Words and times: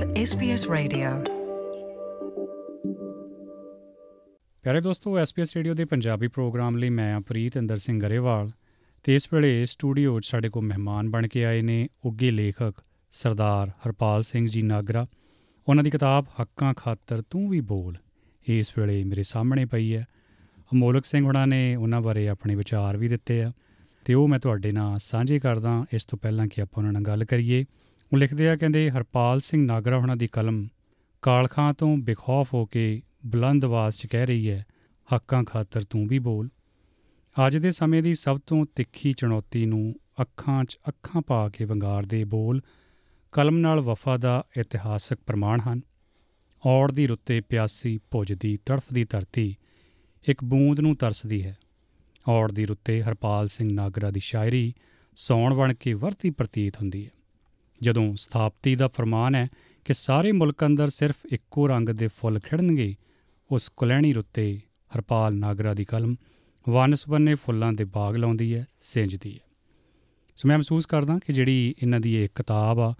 with 0.00 0.12
SBS 0.12 0.62
Radio. 0.72 1.24
ਪਿਆਰੇ 4.62 4.80
ਦੋਸਤੋ 4.80 5.18
SPS 5.18 5.56
radio 5.56 5.74
ਦੇ 5.74 5.84
ਪੰਜਾਬੀ 5.84 6.28
ਪ੍ਰੋਗਰਾਮ 6.28 6.76
ਲਈ 6.76 6.88
ਮੈਂ 6.88 7.14
ਆ 7.14 7.20
ਪ੍ਰੀਤ 7.20 7.56
ਇੰਦਰ 7.56 7.76
ਸਿੰਘ 7.76 8.00
ਗਰੇਵਾਲ 8.00 8.50
ਤੇ 9.02 9.14
ਇਸ 9.14 9.28
ਵੇਲੇ 9.32 9.66
ਸਟੂਡੀਓ 9.66 10.20
'ਚ 10.20 10.26
ਸਾਡੇ 10.26 10.48
ਕੋਲ 10.48 10.64
ਮਹਿਮਾਨ 10.64 11.10
ਬਣ 11.10 11.26
ਕੇ 11.26 11.44
ਆਏ 11.44 11.62
ਨੇ 11.62 11.88
ਉੱਗੇ 12.04 12.30
ਲੇਖਕ 12.30 12.72
ਸਰਦਾਰ 13.12 13.68
ਹਰਪਾਲ 13.68 14.22
ਸਿੰਘ 14.22 14.46
ਜੀ 14.46 14.62
ਨਾਗਰਾ। 14.62 15.06
ਉਹਨਾਂ 15.68 15.84
ਦੀ 15.84 15.90
ਕਿਤਾਬ 15.90 16.26
ਹੱਕਾਂ 16.40 16.74
ਖਾਤਰ 16.74 17.22
ਤੂੰ 17.30 17.50
ਵੀ 17.50 17.60
ਬੋਲ 17.60 17.96
ਇਸ 18.48 18.78
ਵੇਲੇ 18.78 19.04
ਮੇਰੇ 19.04 19.22
ਸਾਹਮਣੇ 19.22 19.64
ਪਈ 19.64 19.96
ਹੈ। 19.96 20.06
ਅਮੋਲਕ 20.72 21.04
ਸਿੰਘ 21.04 21.24
ਹੁਣਾਂ 21.24 21.46
ਨੇ 21.46 21.76
ਉਹਨਾਂ 21.76 22.00
ਬਾਰੇ 22.00 22.28
ਆਪਣੇ 22.28 22.54
ਵਿਚਾਰ 22.54 22.96
ਵੀ 22.96 23.08
ਦਿੱਤੇ 23.08 23.42
ਆ 23.42 23.52
ਤੇ 24.04 24.14
ਉਹ 24.14 24.28
ਮੈਂ 24.28 24.38
ਤੁਹਾਡੇ 24.38 24.72
ਨਾਲ 24.72 24.98
ਸਾਂਝੇ 24.98 25.38
ਕਰਦਾ 25.38 25.84
ਇਸ 25.92 26.04
ਤੋਂ 26.04 26.18
ਪਹਿਲਾਂ 26.18 26.46
ਕਿ 26.46 26.62
ਆਪਾਂ 26.62 26.80
ਉਹਨਾਂ 26.80 26.92
ਨਾਲ 26.92 27.02
ਗੱਲ 27.02 27.24
ਕਰੀਏ। 27.24 27.64
ਉਹ 28.12 28.18
ਲਿਖਦੇ 28.18 28.48
ਆ, 28.48 28.56
ਕਹਿੰਦੇ, 28.56 28.90
ਹਰਪਾਲ 28.90 29.40
ਸਿੰਘ 29.40 29.66
ਨਾਗਰਾ 29.66 29.98
ਹੁਣਾਂ 29.98 30.16
ਦੀ 30.16 30.26
ਕਲਮ 30.26 30.68
ਕਾਲਖਾਂ 31.22 31.74
ਤੋਂ 31.74 31.96
ਬੇਖੌਫ 31.96 32.54
ਹੋ 32.54 32.66
ਕੇ 32.66 33.02
ਬੁਲੰਦ 33.26 33.64
ਆਵਾਜ਼ 33.64 33.96
'ਚ 33.96 34.06
ਕਹਿ 34.06 34.26
ਰਹੀ 34.26 34.50
ਹੈ, 34.50 34.66
ਹੱਕਾਂ 35.14 35.44
ਖਾਤਰ 35.44 35.84
ਤੂੰ 35.84 36.08
ਵੀ 36.08 36.18
ਬੋਲ। 36.18 36.48
ਅੱਜ 37.46 37.56
ਦੇ 37.56 37.70
ਸਮੇਂ 37.70 38.02
ਦੀ 38.02 38.14
ਸਭ 38.14 38.40
ਤੋਂ 38.46 38.66
ਤਿੱਖੀ 38.74 39.12
ਚੁਣੌਤੀ 39.12 39.66
ਨੂੰ 39.66 39.94
ਅੱਖਾਂ 40.20 40.64
'ਚ 40.64 40.78
ਅੱਖਾਂ 40.88 41.22
ਪਾ 41.22 41.48
ਕੇ 41.48 41.64
ਵੰਗਾਰਦੇ 41.64 42.24
ਬੋਲ 42.24 42.60
ਕਲਮ 43.32 43.58
ਨਾਲ 43.58 43.80
ਵਫਾ 43.80 44.16
ਦਾ 44.16 44.46
ਇਤਿਹਾਸਕ 44.60 45.16
ਪ੍ਰਮਾਣ 45.26 45.60
ਹਨ। 45.60 45.80
ਔੜ 46.66 46.92
ਦੀ 46.92 47.06
ਰੁੱਤੇ 47.06 47.40
ਪਿਆਸੀ 47.40 47.98
ਭੁੱਜਦੀ 48.10 48.58
ਤੜਫਦੀ 48.66 49.04
ਧਰਤੀ 49.04 49.56
ਇੱਕ 50.28 50.44
ਬੂੰਦ 50.44 50.80
ਨੂੰ 50.80 50.96
ਤਰਸਦੀ 50.96 51.44
ਹੈ। 51.44 51.58
ਔੜ 52.28 52.52
ਦੀ 52.52 52.66
ਰੁੱਤੇ 52.66 53.02
ਹਰਪਾਲ 53.02 53.48
ਸਿੰਘ 53.48 53.72
ਨਾਗਰਾ 53.72 54.10
ਦੀ 54.10 54.20
ਸ਼ਾਇਰੀ 54.20 54.74
ਸੌਣ 55.16 55.54
ਬਣ 55.54 55.74
ਕੇ 55.74 55.94
ਵਰਤੀ 55.94 56.30
ਪ੍ਰਤੀਤ 56.30 56.76
ਹੁੰਦੀ 56.76 57.06
ਹੈ। 57.06 57.10
ਜਦੋਂ 57.82 58.16
ਸਥਾਪਤੀ 58.16 58.76
ਦਾ 58.76 58.88
ਫਰਮਾਨ 58.88 59.34
ਹੈ 59.34 59.48
ਕਿ 59.84 59.92
ਸਾਰੇ 59.92 60.32
ਮੁਲਕ 60.32 60.66
ਅੰਦਰ 60.66 60.90
ਸਿਰਫ 60.90 61.16
ਇੱਕੋ 61.32 61.68
ਰੰਗ 61.68 61.88
ਦੇ 61.88 62.08
ਫੁੱਲ 62.08 62.38
ਖਿੜਨਗੇ, 62.38 62.94
ਉਸ 63.50 63.72
ਕੁਲੈਣੀ 63.76 64.12
ਰੁੱਤੇ 64.12 64.60
ਹਰਪਾਲ 64.96 65.36
ਨਾਗਰਾ 65.36 65.74
ਦੀ 65.74 65.84
ਕਲਮ 65.84 66.16
ਵਨਸਵੰਨੇ 66.68 67.34
ਫੁੱਲਾਂ 67.34 67.72
ਦੇ 67.72 67.84
ਬਾਗ 67.84 68.16
ਲਾਉਂਦੀ 68.16 68.54
ਹੈ, 68.54 68.66
ਸਿੰਜਦੀ 68.80 69.34
ਹੈ। 69.34 69.40
ਸੋ 70.36 70.48
ਮੈਂ 70.48 70.58
ਮਹਿਸੂਸ 70.58 70.86
ਕਰਦਾ 70.86 71.18
ਕਿ 71.18 71.32
ਜਿਹੜੀ 71.32 71.74
ਇਹਨਾਂ 71.82 72.00
ਦੀ 72.00 72.16
ਇਹ 72.16 72.28
ਕਿਤਾਬ 72.34 72.80
ਆ, 72.80 72.94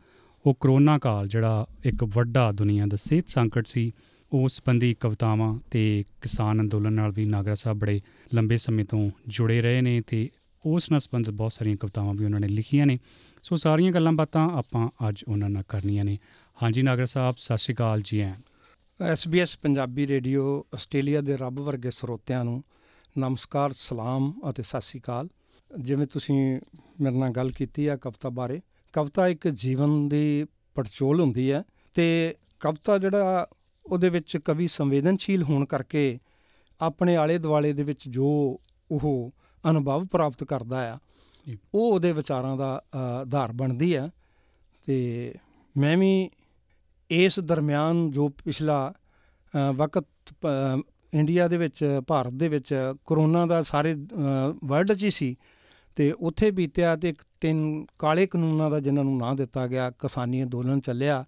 ਉਹ 0.46 0.56
ਕਰੋਨਾ 0.60 0.98
ਕਾਲ 0.98 1.28
ਜਿਹੜਾ 1.28 1.66
ਇੱਕ 1.84 2.04
ਵੱਡਾ 2.04 2.52
ਦੁਨੀਆ 2.52 2.86
ਦਾ 2.86 2.96
ਸਿਹਤ 2.96 3.28
ਸੰਕਟ 3.28 3.66
ਸੀ 3.66 3.92
ਉਸ 4.32 4.52
ਸੰਬੰਧੀ 4.52 4.94
ਕਵਿਤਾਵਾਂ 5.00 5.58
ਤੇ 5.70 6.04
ਕਿਸਾਨ 6.22 6.60
ਅੰਦੋਲਨ 6.60 6.92
ਨਾਲ 6.92 7.12
ਵੀ 7.12 7.24
ਨਾਗਰਾ 7.24 7.54
ਸਾਹਿਬ 7.54 7.78
ਬੜੇ 7.78 8.00
ਲੰਬੇ 8.34 8.56
ਸਮੇਂ 8.56 8.84
ਤੋਂ 8.84 9.10
ਜੁੜੇ 9.28 9.60
ਰਹੇ 9.60 9.80
ਨੇ 9.80 10.00
ਤੇ 10.00 10.28
ਉਸ 10.66 10.90
ਨਾਲ 10.90 11.00
ਸੰਬੰਧਿਤ 11.00 11.34
ਬਹੁਤ 11.34 11.52
ਸਾਰੀਆਂ 11.52 11.76
ਕਵਿਤਾਵਾਂ 11.76 12.14
ਵੀ 12.14 12.24
ਉਹਨਾਂ 12.24 12.40
ਨੇ 12.40 12.48
ਲਿਖੀਆਂ 12.48 12.86
ਨੇ। 12.86 12.98
ਸੋ 13.42 13.56
ਸਾਰੀਆਂ 13.56 13.92
ਗੱਲਾਂ 13.92 14.12
ਬਾਤਾਂ 14.12 14.50
ਆਪਾਂ 14.50 15.08
ਅੱਜ 15.08 15.24
ਉਹਨਾਂ 15.28 15.50
ਨਾਲ 15.50 15.62
ਕਰਨੀਆਂ 15.62 16.04
ਨੇ 16.04 16.18
ਹਾਂਜੀ 16.62 16.82
ਨਾਗਰਾ 16.82 17.04
ਸਾਹਿਬ, 17.04 17.34
ਸਤਿ 17.38 17.58
ਸ਼੍ਰੀ 17.58 17.74
ਅਕਾਲ 17.74 18.00
ਜੀ 18.00 18.20
ਐਂ 18.20 18.34
SBS 19.14 19.58
ਪੰਜਾਬੀ 19.62 20.06
ਰੇਡੀਓ 20.06 20.66
ਆਸਟ੍ਰੇਲੀਆ 20.74 21.20
ਦੇ 21.20 21.36
ਰੱਬ 21.36 21.60
ਵਰਗੇ 21.60 21.90
ਸਰੋਤਿਆਂ 21.90 22.44
ਨੂੰ 22.44 22.64
ਨਮਸਕਾਰ, 23.18 23.72
ਸਲਾਮ 23.72 24.32
ਅਤੇ 24.50 24.62
ਸਤਿ 24.62 24.80
ਸ੍ਰੀ 24.80 25.00
ਅਕਾਲ 25.00 25.28
ਜਿਵੇਂ 25.78 26.06
ਤੁਸੀਂ 26.06 26.60
ਮੇਰੇ 27.00 27.16
ਨਾਲ 27.16 27.30
ਗੱਲ 27.30 27.50
ਕੀਤੀ 27.50 27.88
ਹੈ 27.88 27.96
ਕਵਿਤਾ 27.96 28.28
ਬਾਰੇ, 28.28 28.60
ਕਵਿਤਾ 28.92 29.28
ਇੱਕ 29.28 29.48
ਜੀਵਨ 29.48 30.08
ਦੀ 30.08 30.46
ਪੜਚੋਲ 30.74 31.20
ਹੁੰਦੀ 31.20 31.52
ਹੈ 31.52 31.62
ਤੇ 31.94 32.34
ਕਵਿਤਾ 32.60 32.98
ਜਿਹੜਾ 32.98 33.46
ਉਹਦੇ 33.86 34.08
ਵਿੱਚ 34.08 34.36
ਕਵੀ 34.36 34.68
ਸੰਵੇਦਨਸ਼ੀਲ 34.68 35.42
ਹੋਣ 35.42 35.64
ਕਰਕੇ 35.64 36.18
ਆਪਣੇ 36.80 37.16
ਆਲੇ 37.16 37.38
ਦੁਆਲੇ 37.38 37.72
ਦੇ 37.72 37.82
ਵਿੱਚ 37.82 38.08
ਜੋ 38.08 38.60
ਉਹ 38.90 39.32
ਅਨੁਭਵ 39.70 40.06
ਪ੍ਰਾਪਤ 40.06 40.44
ਕਰਦਾ 40.44 40.92
ਆ 40.92 40.94
ਜੀ। 40.94 41.09
ਉਹ 41.74 41.92
ਉਹਦੇ 41.92 42.12
ਵਿਚਾਰਾਂ 42.12 42.56
ਦਾ 42.56 42.82
ਅ, 42.94 42.96
ਆਧਾਰ 42.96 43.52
ਬਣਦੀ 43.52 43.94
ਆ 43.94 44.10
ਤੇ 44.86 45.34
ਮੈਂ 45.78 45.96
ਵੀ 45.96 46.30
ਇਸ 47.10 47.40
ਦਰਮਿਆਨ 47.40 48.10
ਜੋ 48.10 48.28
ਪਿਛਲਾ 48.28 48.92
ਅ, 49.54 49.72
ਵਕਤ 49.72 50.04
ਪ- 50.40 50.82
ਇੰਡੀਆ 51.14 51.48
ਦੇ 51.48 51.56
ਵਿੱਚ 51.56 52.00
ਭਾਰਤ 52.06 52.32
ਦੇ 52.32 52.48
ਵਿੱਚ 52.48 52.94
ਕਰੋਨਾ 53.06 53.46
ਦਾ 53.46 53.62
ਸਾਰੇ 53.62 53.94
ਵਰਲਡ 54.64 54.92
'ਚ 54.92 55.04
ਹੀ 55.04 55.10
ਸੀ 55.10 55.36
ਤੇ 55.96 56.12
ਉੱਥੇ 56.12 56.50
ਬੀਤਿਆ 56.50 56.96
ਤੇ 56.96 57.08
ਇੱਕ 57.08 57.22
ਤਿੰਨ 57.40 57.86
ਕਾਲੇ 57.98 58.26
ਕਾਨੂੰਨਾਂ 58.26 58.70
ਦਾ 58.70 58.80
ਜਿਨ੍ਹਾਂ 58.80 59.04
ਨੂੰ 59.04 59.16
ਨਾਂ 59.18 59.34
ਦਿੱਤਾ 59.34 59.66
ਗਿਆ 59.66 59.90
ਕਿਸਾਨੀ 59.90 60.42
ਅੰਦੋਲਨ 60.42 60.80
ਚੱਲਿਆ 60.80 61.24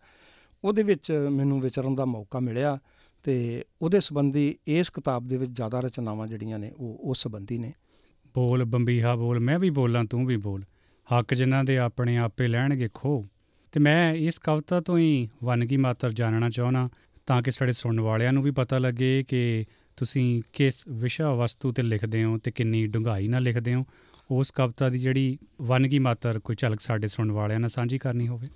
ਉਹਦੇ 0.65 0.83
ਵਿੱਚ 0.83 1.13
ਮੈਨੂੰ 1.13 1.61
ਵਿਚਰਨ 1.61 1.95
ਦਾ 1.95 2.05
ਮੌਕਾ 2.05 2.41
ਮਿਲਿਆ 2.41 2.79
ਤੇ 3.25 3.65
ਉਹਦੇ 3.83 4.01
ਸੰਬੰਧੀ 4.01 4.59
ਇਸ 4.67 4.91
ਕਿਤਾਬ 4.91 5.29
ਦੇ 5.29 5.37
ਵਿੱਚ 5.37 5.51
ਜ਼ਿਆਦਾ 5.51 5.81
ਰਚਨਾਵਾਂ 5.81 6.27
ਜਿਹੜੀਆਂ 6.27 6.59
ਨੇ 6.59 6.73
ਉਹ 6.79 6.99
ਉਸ 7.03 7.23
ਸੰਬੰਧੀ 7.23 7.59
ਨੇ। 7.59 7.73
ਬੋਲ 8.35 8.65
ਬੰਬੀਹਾ 8.65 9.17
ਬੋਲ 9.17 9.41
ਮੈਂ 9.41 9.59
ਵੀ 9.59 9.71
ਬੋਲਾਂ 9.71 10.05
ਤੂੰ 10.05 10.27
ਵੀ 10.27 10.37
ਬੋਲ। 10.37 10.65
ਹੱਕ 11.19 11.35
ਜਿਨ੍ਹਾਂ 11.35 11.65
ਦੇ 11.65 11.79
ਆਪਣੇ 11.79 12.17
ਆਪੇ 12.17 12.49
ਲੈਣਗੇ 12.49 12.89
ਖੋ 12.95 13.27
ਤੇ 13.73 13.81
ਮੈਂ 13.81 14.15
ਇਸ 14.15 14.39
ਕਵਿਤਾ 14.39 14.81
ਤੋਂ 14.81 14.99
ਹੀ 14.99 15.29
ਵਨਗੀ 15.45 15.77
ਮਾਤਰ 15.77 16.13
ਜਾਣਨਾ 16.13 16.51
ਚਾਹਣਾ 16.51 16.89
ਤਾਂ 17.27 17.43
ਕਿ 17.43 17.51
ਸਾਡੇ 17.51 17.73
ਸੁਣਨ 17.73 18.01
ਵਾਲਿਆਂ 18.01 18.33
ਨੂੰ 18.33 18.43
ਵੀ 18.43 18.51
ਪਤਾ 18.51 18.79
ਲੱਗੇ 18.79 19.25
ਕਿ 19.29 19.65
ਤੁਸੀਂ 19.97 20.43
ਕਿਸ 20.53 20.85
ਵਿਸ਼ਾ 20.89 21.31
ਵਸਤੂ 21.31 21.73
ਤੇ 21.73 21.83
ਲਿਖਦੇ 21.83 22.25
ਹੋ 22.25 22.39
ਤੇ 22.39 22.51
ਕਿੰਨੀ 22.51 22.87
ਡੂੰਘਾਈ 22.87 23.29
ਨਾਲ 23.29 23.43
ਲਿਖਦੇ 23.43 23.75
ਹੋ। 23.75 23.85
ਉਸ 24.31 24.51
ਕਵਿਤਾ 24.51 24.89
ਦੀ 24.89 24.99
ਜਿਹੜੀ 24.99 25.39
ਵਨਗੀ 25.63 25.99
ਮਾਤਰ 25.99 26.39
ਕੋਈ 26.39 26.57
ਝਲਕ 26.59 26.81
ਸਾਡੇ 26.81 27.09
ਸੁਣਨ 27.09 27.33
ਵਾਲਿਆਂ 27.33 27.61
ਨਾਲ 27.61 27.69
ਸਾਂਝੀ 27.69 27.99
ਕਰਨੀ 27.99 28.29
ਹੋਵੇ। 28.29 28.49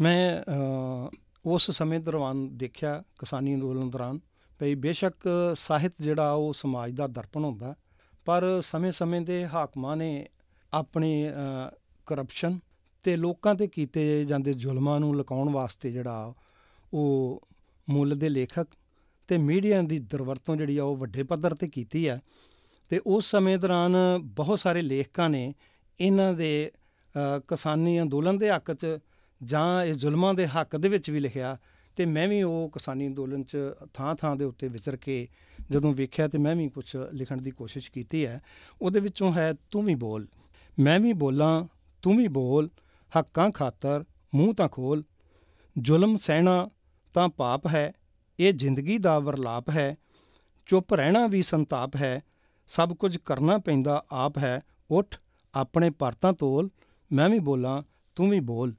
ਮੈਂ 0.00 0.42
ਅ, 0.42 1.16
ਉਸ 1.46 1.70
ਸਮੇਂ 1.70 2.00
ਦੌਰਾਨ 2.00 2.56
ਦੇਖਿਆ 2.56 3.02
ਕਿਸਾਨੀ 3.18 3.54
ਅੰਦੋਲਨ 3.54 3.90
ਦੌਰਾਨ 3.90 4.18
ਭਈ 4.58 4.74
ਬੇਸ਼ੱਕ 4.74 5.52
ਸਾਹਿਤ 5.54 5.92
ਜਿਹੜਾ 6.00 6.32
ਉਹ 6.32 6.52
ਸਮਾਜ 6.52 6.92
ਦਾ 6.92 7.06
ਦਰਪਣ 7.06 7.44
ਹੁੰਦਾ 7.44 7.74
ਪਰ 8.28 8.44
ਸਮੇਂ-ਸਮੇਂ 8.62 9.20
ਦੇ 9.20 9.44
ਹਾਕਮਾਂ 9.46 9.96
ਨੇ 9.96 10.26
ਆਪਣੀ 10.72 11.26
ਕਰਪਸ਼ਨ 12.06 12.58
ਤੇ 13.04 13.14
ਲੋਕਾਂ 13.16 13.54
ਤੇ 13.54 13.66
ਕੀਤੇ 13.66 14.24
ਜਾਂਦੇ 14.24 14.52
ਜ਼ੁਲਮਾਂ 14.54 14.98
ਨੂੰ 15.00 15.14
ਲੁਕਾਉਣ 15.16 15.50
ਵਾਸਤੇ 15.50 15.90
ਜਿਹੜਾ 15.92 16.34
ਉਹ 16.92 17.40
ਮੁੱਲ 17.88 18.14
ਦੇ 18.14 18.28
ਲੇਖਕ 18.28 18.66
ਤੇ 19.28 19.38
ਮੀਡੀਆ 19.38 19.80
ਦੀ 19.82 19.98
ਦੁਰਵਰਤੋਂ 19.98 20.56
ਜਿਹੜੀ 20.56 20.76
ਆ 20.78 20.84
ਉਹ 20.84 20.96
ਵੱਡੇ 20.96 21.22
ਪੱਧਰ 21.22 21.54
ਤੇ 21.54 21.66
ਕੀਤੀ 21.66 22.08
ਹੈ 22.08 22.20
ਤੇ 22.90 23.00
ਉਸ 23.06 23.30
ਸਮੇਂ 23.30 23.56
ਦੌਰਾਨ 23.58 23.96
ਬਹੁਤ 24.22 24.58
ਸਾਰੇ 24.58 24.82
ਲੇਖਕਾਂ 24.82 25.28
ਨੇ 25.30 25.52
ਇਹਨਾਂ 26.00 26.32
ਦੇ 26.34 26.50
ਅ, 27.14 27.38
ਕਿਸਾਨੀ 27.48 28.00
ਅੰਦੋਲਨ 28.02 28.38
ਦੇ 28.38 28.50
ਹੱਕ 28.50 28.72
'ਚ 28.72 28.98
ਜਾਂ 29.40 29.84
ਇਸ 29.84 29.96
ਜ਼ੁਲਮਾਂ 29.96 30.34
ਦੇ 30.34 30.46
ਹੱਕ 30.46 30.76
ਦੇ 30.76 30.88
ਵਿੱਚ 30.88 31.10
ਵੀ 31.10 31.20
ਲਿਖਿਆ 31.20 31.56
ਤੇ 31.98 32.06
ਮੈਂ 32.06 32.28
ਵੀ 32.28 32.42
ਉਹ 32.42 32.70
ਕਿਸਾਨੀ 32.72 33.06
ਅੰਦੋਲਨ 33.06 33.42
'ਚ 33.42 33.56
ਥਾਂ-ਥਾਂ 33.94 34.36
ਦੇ 34.36 34.44
ਉੱਤੇ 34.44 34.68
ਵਿਚਰ 34.68 34.96
ਕੇ 34.96 35.28
ਜਦੋਂ 35.70 35.92
ਵੇਖਿਆ 35.92 36.28
ਤੇ 36.28 36.38
ਮੈਂ 36.38 36.56
ਵੀ 36.56 36.68
ਕੁਝ 36.68 36.96
ਲਿਖਣ 37.12 37.42
ਦੀ 37.42 37.50
ਕੋਸ਼ਿਸ਼ 37.50 37.92
ਕੀਤੀ 37.92 38.26
ਹੈ, 38.26 38.42
ਉਹਦੇ 38.82 39.00
ਵਿੱਚੋਂ 39.00 39.32
ਹੈ, 39.32 39.54
ਤੂੰ 39.70 39.82
ਵੀ 39.82 39.94
ਬੋਲ। 39.94 40.28
ਮੈਂ 40.78 41.00
ਵੀ 41.00 41.12
ਬੋਲਾਂ, 41.12 41.64
ਤੂੰ 42.02 42.16
ਵੀ 42.16 42.28
ਬੋਲ। 42.28 42.70
ਹੱਕਾਂ 43.18 43.50
ਖਾਤਰ 43.50 44.04
ਮੂੰਹ 44.34 44.54
ਤਾਂ 44.54 44.68
ਖੋਲ। 44.68 45.04
ਜ਼ੁਲਮ 45.80 46.16
ਸਹਿਣਾ 46.16 46.70
ਤਾਂ 47.14 47.28
ਪਾਪ 47.28 47.66
ਹੈ, 47.66 47.92
ਇਹ 48.40 48.52
ਜ਼ਿੰਦਗੀ 48.52 48.98
ਦਾ 48.98 49.18
ਵਰਲਾਪ 49.18 49.70
ਹੈ। 49.70 49.96
ਚੁੱਪ 50.66 50.94
ਰਹਿਣਾ 50.94 51.26
ਵੀ 51.26 51.42
ਸੰਤਾਪ 51.42 51.96
ਹੈ। 51.96 52.22
ਸਭ 52.68 52.92
ਕੁਝ 52.92 53.16
ਕਰਨਾ 53.16 53.58
ਪੈਂਦਾ 53.58 54.04
ਆਪ 54.10 54.38
ਹੈ। 54.38 54.60
ਉੱਠ, 54.90 55.20
ਆਪਣੇ 55.54 55.90
ਪਰਤਾਂ 55.90 56.32
ਤੋਲ। 56.32 56.70
ਮੈਂ 57.12 57.28
ਵੀ 57.28 57.38
ਬੋਲਾਂ, 57.38 57.82
ਤੂੰ 58.14 58.30
ਵੀ 58.30 58.40
ਬੋਲ। 58.40 58.74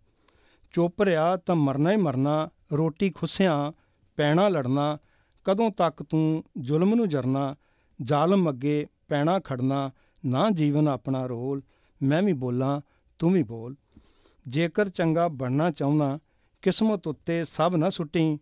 ਚੁੱਪ 0.71 1.01
ਰਿਹਾ 1.01 1.37
ਤਾਂ 1.37 1.55
ਮਰਨਾ 1.55 1.91
ਹੀ 1.91 1.97
ਮਰਨਾ। 1.97 2.49
ਰੋਟੀ 2.77 3.09
ਖੁੱਸਿਆਂ, 3.09 3.71
ਪੈਣਾ 4.15 4.47
ਲੜਨਾ, 4.47 4.97
ਕਦੋਂ 5.43 5.71
ਤੱਕ 5.71 6.03
ਤੂੰ 6.03 6.43
ਜ਼ੁਲਮ 6.59 6.95
ਨੂੰ 6.95 7.09
ਜਰਨਾ, 7.09 7.55
ਜ਼ਾਲਮ 8.01 8.49
ਅੱਗੇ 8.49 8.87
ਪੈਣਾ 9.07 9.39
ਖੜਨਾ, 9.39 9.91
ਨਾ 10.25 10.49
ਜੀਵਨ 10.49 10.87
ਆਪਣਾ 10.87 11.25
ਰੋਲ, 11.25 11.61
ਮੈਂ 12.03 12.23
ਵੀ 12.23 12.33
ਬੋਲਾਂ, 12.33 12.81
ਤੂੰ 13.19 13.31
ਵੀ 13.31 13.43
ਬੋਲ। 13.43 13.75
ਜੇਕਰ 14.47 14.89
ਚੰਗਾ 14.89 15.27
ਬਣਨਾ 15.27 15.71
ਚਾਹੁੰਦਾ, 15.71 16.19
ਕਿਸਮਤ 16.61 17.07
ਉੱਤੇ 17.07 17.45
ਸਭ 17.45 17.73
ਨਾ 17.77 17.89
ਸੁੱਟੀ, 17.89 18.39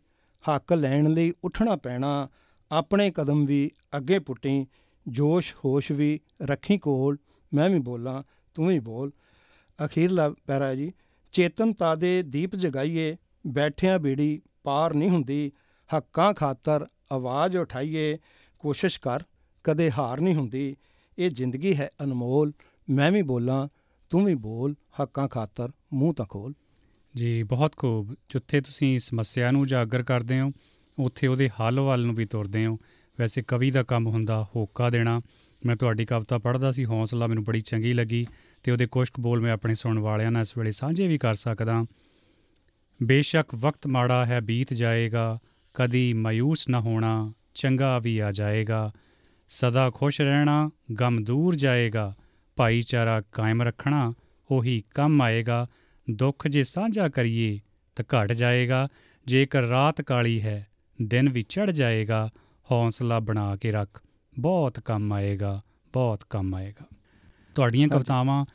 ਹੱਕ 0.50 0.74
ਲੈਣ 0.74 1.10
ਲਈ 1.10 1.34
ਉੱਠਣਾ 1.44 1.76
ਪੈਣਾ, 1.76 2.30
ਆਪਣੇ 2.72 3.12
ਕਦਮ 3.12 3.46
ਵੀ 3.46 3.72
ਅੱਗੇ 3.98 4.20
ਪੁੱਟੀ, 4.20 4.68
ਜੋਸ਼ 5.08 5.56
ਹੋਸ਼ 5.66 5.92
ਵੀ 5.92 6.20
ਰੱਖੀ 6.42 6.78
ਕੋਲ, 6.78 7.18
ਮੈਂ 7.54 7.70
ਵੀ 7.70 7.80
ਬੋਲਾਂ, 7.80 8.24
ਤੂੰ 8.54 8.68
ਵੀ 8.68 8.80
ਬੋਲ। 8.80 9.12
ਅਖੀਰਲਾ 9.86 10.34
ਪੈਰਾ 10.48 10.68
ਹੈ 10.68 10.76
ਜੀ, 10.76 10.94
ਚੇਤਨਤਾ 11.32 11.96
ਦੇ 11.96 12.24
ਦੀਪ 12.24 12.56
ਜਗਾਈਏ 12.56 13.18
ਬੈਠਿਆਂ 13.48 14.00
ਬੀੜੀ 14.00 14.42
ਪਾਰ 14.64 14.94
ਨਹੀਂ 14.94 15.10
ਹੁੰਦੀ, 15.10 15.52
ਹੱਕਾਂ 15.98 16.34
ਖਾਤਰ 16.34 16.88
ਆਵਾਜ਼ 17.12 17.58
ਉਠਾਈਏ, 17.58 18.18
ਕੋਸ਼ਿਸ਼ 18.60 19.00
ਕਰ, 19.00 19.20
ਕਦੇ 19.64 19.92
ਹਾਰ 19.92 20.22
ਨਹੀਂ 20.22 20.36
ਹੁੰਦੀ। 20.36 20.76
ਇਹ 21.20 21.30
ਜ਼ਿੰਦਗੀ 21.30 21.76
ਹੈ 21.76 21.90
ਅਨਮੋਲ, 22.04 22.54
ਮੈਂ 22.90 23.12
ਵੀ 23.12 23.22
ਬੋਲਾਂ, 23.22 23.68
ਤੂੰ 24.10 24.26
ਵੀ 24.26 24.36
ਬੋਲ, 24.36 24.76
ਹੱਕਾਂ 25.02 25.28
ਖਾਤਰ 25.28 25.72
ਮੂੰਹ 25.94 26.14
ਤਾਂ 26.14 26.26
ਖੋਲ। 26.26 26.54
ਜੀ, 27.16 27.44
ਬਹੁਤ 27.44 27.78
ਖੂਬ। 27.78 28.14
ਜਿੱਥੇ 28.14 28.62
ਤੁਸੀਂ 28.62 29.00
ਸਮੱਸਿਆ 29.00 29.52
ਨੂੰ 29.52 29.62
ਉਜਾਗਰ 29.62 30.04
ਕਰਦੇ 30.04 30.40
ਹੋ, 30.40 30.52
ਉੱਥੇ 31.00 31.28
ਉਹਦੇ 31.28 31.50
ਹੱਲ 31.50 31.80
ਵੱਲ 31.80 32.06
ਨੂੰ 32.06 32.16
ਵੀ 32.16 32.26
ਤੁਰਦੇ 32.26 32.66
ਹੋ। 32.66 32.78
ਵੈਸੇ 33.20 33.42
ਕਵੀ 33.42 33.72
ਦਾ 33.72 33.84
ਕੰਮ 33.84 34.08
ਹੁੰਦਾ 34.08 34.48
ਹੋਕਾ 34.56 34.90
ਦੇਣਾ। 34.90 35.22
ਮੈਂ 35.66 35.76
ਤੁਹਾਡੀ 35.76 36.06
ਕਵਿਤਾ 36.06 36.38
ਪੜ੍ਹਦਾ 36.38 36.72
ਸੀ, 36.72 36.86
ਹੌਸਲਾ 36.86 37.28
ਮੈਨੂੰ 37.28 37.44
ਬੜੀ 37.44 37.62
ਚੰਗੀ 37.62 37.94
ਲੱਗੀ 37.94 38.28
ਤੇ 38.64 38.72
ਉਹਦੇ 38.72 38.86
ਕੁਝ 38.86 39.10
ਕੁ 39.10 39.22
ਬੋਲ 39.22 39.42
ਮੈਂ 39.42 39.52
ਆਪਣੇ 39.52 39.76
ਸੁਣਨ 39.76 40.00
ਵਾਲਿਆਂ 40.00 40.32
ਨਾਲ 40.32 40.42
ਇਸ 40.42 40.58
ਵੇਲੇ 40.58 40.72
ਸਾਂਝੇ 40.72 41.08
ਵੀ 41.08 41.18
ਕਰ 41.18 41.34
ਸਕਦਾ। 41.34 41.86
ਬੇਸ਼ੱਕ 43.04 43.56
ਵਕਤ 43.56 43.88
ਮਾੜਾ 43.88 44.26
ਹੈ 44.26 44.40
ਬੀਤ 44.42 44.74
ਜਾਏਗਾ 44.74 45.40
ਕਦੀ 45.74 46.14
ਮਾਇੂਸ 46.14 46.70
ਨਾ 46.70 46.80
ਹੋਣਾ 46.80 47.34
ਚੰਗਾ 47.54 48.00
ਵੀ 48.00 48.20
ਆ 48.20 48.32
ਜਾਏਗਾ। 48.32 48.92
ਸਦਾ 49.50 49.90
ਖੁਸ਼ 49.90 50.22
ਰਹਿਣਾ 50.22 50.70
ਗਮ 51.00 51.24
ਦੂਰ 51.24 51.56
ਜਾਏਗਾ 51.56 52.16
ਭਾਈਚਾਰਾ 52.56 53.22
ਕਾਇਮ 53.22 53.62
ਰੱਖਣਾ 53.62 54.14
ਉਹੀ 54.52 54.84
ਕੰਮ 54.96 55.22
ਆਏਗਾ। 55.22 55.68
ਦੁੱਖ 56.12 56.48
ਜੇ 56.48 56.64
ਸਾਂਝਾ 56.64 57.08
ਕਰੀਏ 57.10 57.60
ਤਾਂ 57.96 58.06
ਘਟ 58.14 58.34
ਜਾਏਗਾ 58.34 58.88
ਜੇਕਰ 59.26 59.62
ਰਾਤ 59.62 60.02
ਕਾਲੀ 60.02 60.42
ਹੈ 60.42 60.68
ਦਿਨ 61.02 61.30
ਵੀ 61.30 61.42
ਚੜ 61.42 61.72
ਜਾਏਗਾ। 61.72 62.30
ਹੌਸਲਾ 62.72 63.20
ਬਣਾ 63.20 63.56
ਕੇ 63.56 63.72
ਰੱਖ 63.72 64.04
ਬਹੁਤ 64.40 64.80
ਕੰਮ 64.80 65.14
ਆਏਗਾ 65.14 65.62
ਬਹੁਤ 65.94 66.24
ਕੰਮ 66.30 66.56
ਆਏਗਾ। 66.56 66.86
ਤੁਹਾਡੀਆਂ 67.56 67.88
ਕਵਿਤਾਵਾਂ 67.88 68.46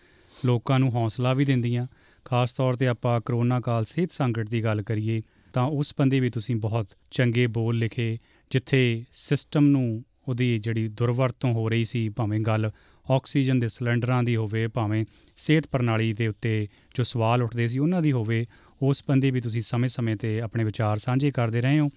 ਲੋਕਾਂ 0.45 0.79
ਨੂੰ 0.79 0.91
ਹੌਸਲਾ 0.91 1.33
ਵੀ 1.35 1.45
ਦਿੰਦੀਆਂ। 1.45 1.87
ਖਾਸ 2.33 2.53
ਤੌਰ 2.53 2.75
ਤੇ 2.75 2.87
ਆਪਾਂ 2.87 3.21
ਕਰੋਨਾ 3.21 3.61
ਕਾਲ 3.61 3.85
ਸਿਹਤ 3.85 4.13
ਸੰਕਟ 4.13 4.49
ਦੀ 4.49 4.65
ਗੱਲ 4.65 4.83
ਕਰੀਏ, 4.83 5.23
ਤਾਂ 5.53 5.63
ਉਸ 5.63 5.95
ਬੰਦੇ 5.99 6.21
ਵੀ 6.21 6.31
ਤੁਸੀਂ 6.31 6.57
ਬਹੁਤ 6.57 6.89
ਚੰਗੇ 7.11 7.47
ਬੋਲ 7.47 7.79
ਲਿਖੇ, 7.79 8.19
ਜਿੱਥੇ 8.51 9.05
ਸਿਸਟਮ 9.13 9.65
ਨੂੰ 9.65 10.05
ਉਹਦੀ 10.29 10.59
ਜਿਹੜੀ 10.59 10.89
ਦੁਰਵਰਤੋਂ 10.89 11.53
ਹੋ 11.53 11.69
ਰਹੀ 11.69 11.85
ਸੀ, 11.85 12.09
ਭਾਵੇਂ 12.09 12.41
ਗੱਲ 12.41 12.71
ਆਕਸੀਜਨ 13.11 13.59
ਦੇ 13.59 13.69
ਸਿਲੰਡਰਾਂ 13.69 14.23
ਦੀ 14.23 14.37
ਹੋਵੇ, 14.37 14.67
ਭਾਵੇਂ 14.67 15.05
ਸਿਹਤ 15.37 15.67
ਪ੍ਰਣਾਲੀ 15.67 16.13
ਦੇ 16.13 16.27
ਉੱਤੇ 16.29 16.69
ਜੋ 16.95 17.03
ਸਵਾਲ 17.03 17.43
ਉੱਠਦੇ 17.43 17.69
ਸੀ 17.69 17.79
ਉਹਨਾਂ 17.79 18.03
ਦੀ 18.03 18.13
ਹੋਵੇ, 18.13 18.47
ਉਸ 18.83 19.05
ਬੰਦੇ 19.09 19.31
ਵੀ 19.31 19.41
ਤੁਸੀਂ 19.41 19.61
ਸਮੇਂ-ਸਮੇਂ 19.61 20.17
ਤੇ 20.17 20.41
ਆਪਣੇ 20.41 20.65
ਵਿਚਾਰ 20.65 20.99
ਸਾਂਝੇ 20.99 21.31
ਕਰਦੇ 21.31 21.61
ਰਹੇ 21.61 21.81
ਹੋ। 21.81 21.91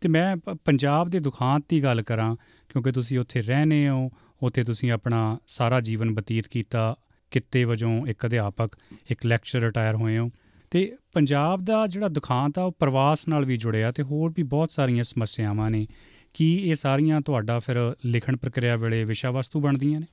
ਤੇ 0.00 0.08
ਮੈਂ 0.08 0.36
ਪੰਜਾਬ 0.64 1.08
ਦੇ 1.08 1.18
ਦੁਖਾਂਤ 1.18 1.64
ਦੀ 1.68 1.82
ਗੱਲ 1.82 2.02
ਕਰਾਂ, 2.02 2.36
ਕਿਉਂਕਿ 2.68 2.92
ਤੁਸੀਂ 2.92 3.18
ਉੱਥੇ 3.18 3.40
ਰਹਨੇ 3.40 3.88
ਹੋ, 3.88 4.10
ਉੱਥੇ 4.42 4.64
ਤੁਸੀਂ 4.64 4.92
ਆਪਣਾ 4.92 5.38
ਸਾਰਾ 5.46 5.80
ਜੀਵਨ 5.80 6.14
ਬਤੀਤ 6.14 6.48
ਕੀਤਾ 6.48 6.96
ਕਿੱਤੇ 7.32 7.64
ਵਜੋਂ 7.64 8.06
ਇੱਕ 8.06 8.26
ਅਧਿਆਪਕ, 8.26 8.78
ਇੱਕ 9.10 9.26
ਲੈਕਚਰ 9.26 9.60
ਰਿਟਾਇਰ 9.60 9.94
ਹੋਏ 9.94 10.18
ਹੋ। 10.18 10.30
ਤੇ 10.70 10.96
ਪੰਜਾਬ 11.12 11.64
ਦਾ 11.64 11.86
ਜਿਹੜਾ 11.86 12.08
ਦੁਖਾਂਤ 12.08 12.58
ਆ, 12.58 12.62
ਉਹ 12.62 12.72
ਪ੍ਰਵਾਸ 12.78 13.28
ਨਾਲ 13.28 13.44
ਵੀ 13.44 13.56
ਜੁੜਿਆ 13.56 13.90
ਤੇ 13.92 14.02
ਹੋਰ 14.02 14.32
ਵੀ 14.36 14.42
ਬਹੁਤ 14.42 14.72
ਸਾਰੀਆਂ 14.72 15.04
ਸਮੱਸਿਆਵਾਂ 15.04 15.70
ਨੇ। 15.70 15.86
ਕੀ 16.34 16.56
ਇਹ 16.70 16.74
ਸਾਰੀਆਂ 16.74 17.20
ਤੁਹਾਡਾ 17.20 17.58
ਫਿਰ 17.58 17.76
ਲਿਖਣ 18.04 18.36
ਪ੍ਰਕਿਰਿਆ 18.36 18.76
ਵੇਲੇ 18.76 19.04
ਵਿਸ਼ਾ 19.04 19.30
ਵਸਤੂ 19.30 19.60
ਬਣਦੀਆਂ 19.60 20.00
ਨੇ? 20.00 20.06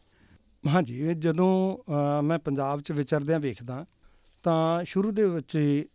ਹਾਂਜੀ 0.68 1.14
ਜਦੋਂ 1.14 1.78
ਮੈਂ 2.24 2.40
ਪੰਜਾਬ 2.40 2.82
'ਚ 2.82 2.92
ਵਿਚਰਦਿਆਂ 2.92 3.40
ਵੇਖਦਾ, 3.40 3.86
ਤਾਂ 4.44 4.84
ਸ਼ੁਰੂ 4.84 5.12
ਦੇ 5.12 5.26
ਵਿੱਚ 5.26 5.86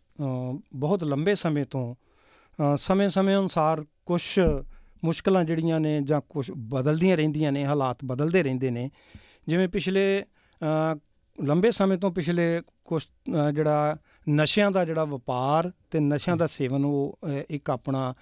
ਬਹੁਤ 0.75 1.03
ਲੰਬੇ 1.03 1.35
ਸਮੇਂ 1.35 1.65
ਤੋਂ 1.65 1.95
ਸਮੇਂ-ਸਮੇਂ 2.77 3.37
ਅਨੁਸਾਰ 3.37 3.83
ਕੁਝ 4.05 4.21
ਮੁਸ਼ਕਲਾਂ 5.03 5.43
ਜਿਹੜੀਆਂ 5.43 5.79
ਨੇ 5.79 5.99
ਜਾਂ 6.01 6.21
ਕੁਝ 6.29 6.51
ਬਦਲਦੀਆਂ 6.57 7.17
ਰਹਿੰਦੀਆਂ 7.17 7.51
ਨੇ, 7.51 7.65
ਹਾਲਾਤ 7.65 7.97
ਬਦਲਦੇ 8.05 8.43
ਰਹਿੰਦੇ 8.43 8.71
ਨੇ। 8.71 8.89
ਜਿਵੇਂ 9.47 9.67
ਪਿਛਲੇ 9.67 10.23
ਲੰਬੇ 11.43 11.71
ਸਮੇਂ 11.71 11.97
ਤੋਂ 11.97 12.11
ਪਿਛਲੇ 12.11 12.61
ਕੁਝ 12.85 13.01
ਜਿਹੜਾ 13.53 13.97
ਨਸ਼ਿਆਂ 14.29 14.71
ਦਾ 14.71 14.85
ਜਿਹੜਾ 14.85 15.03
ਵਪਾਰ 15.05 15.71
ਤੇ 15.91 15.99
ਨਸ਼ਿਆਂ 15.99 16.35
ਦਾ 16.37 16.45
ਸੇਵਨ 16.47 16.85
ਉਹ 16.85 17.19
ਇੱਕ 17.49 17.69
ਆਪਣਾ 17.69 18.13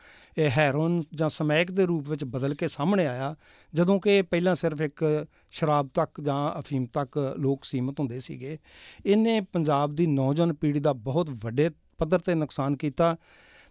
ਹੈਰੋਨ 0.49 1.03
ਜਾਂ 1.15 1.29
ਸਮੈਕ 1.29 1.71
ਦੇ 1.71 1.85
ਰੂਪ 1.85 2.09
ਵਿੱਚ 2.09 2.23
ਬਦਲ 2.23 2.53
ਕੇ 2.53 2.67
ਸਾਹਮਣੇ 2.67 3.07
ਆਇਆ, 3.07 3.35
ਜਦੋਂ 3.73 3.99
ਕਿ 3.99 4.21
ਪਹਿਲਾਂ 4.21 4.55
ਸਿਰਫ 4.55 4.81
ਇੱਕ 4.81 5.25
ਸ਼ਰਾਬ 5.51 5.89
ਤੱਕ 5.93 6.21
ਜਾਂ 6.21 6.59
ਅਫੀਮ 6.59 6.85
ਤੱਕ 6.85 7.35
ਲੋਕ 7.39 7.65
ਸੀਮਤ 7.65 7.99
ਹੁੰਦੇ 7.99 8.19
ਸੀਗੇ। 8.19 8.57
ਇਹਨੇ 9.05 9.39
ਪੰਜਾਬ 9.41 9.95
ਦੀ 9.95 10.07
ਨੌਜਵਾਨ 10.07 10.53
ਪੀੜ੍ਹੀ 10.53 10.81
ਦਾ 10.81 10.93
ਬਹੁਤ 10.93 11.29
ਵੱਡੇ 11.29 11.69
ਪੱਧਰ 11.97 12.19
ਤੇ 12.19 12.35
ਨੁਕਸਾਨ 12.35 12.75
ਕੀਤਾ 12.75 13.15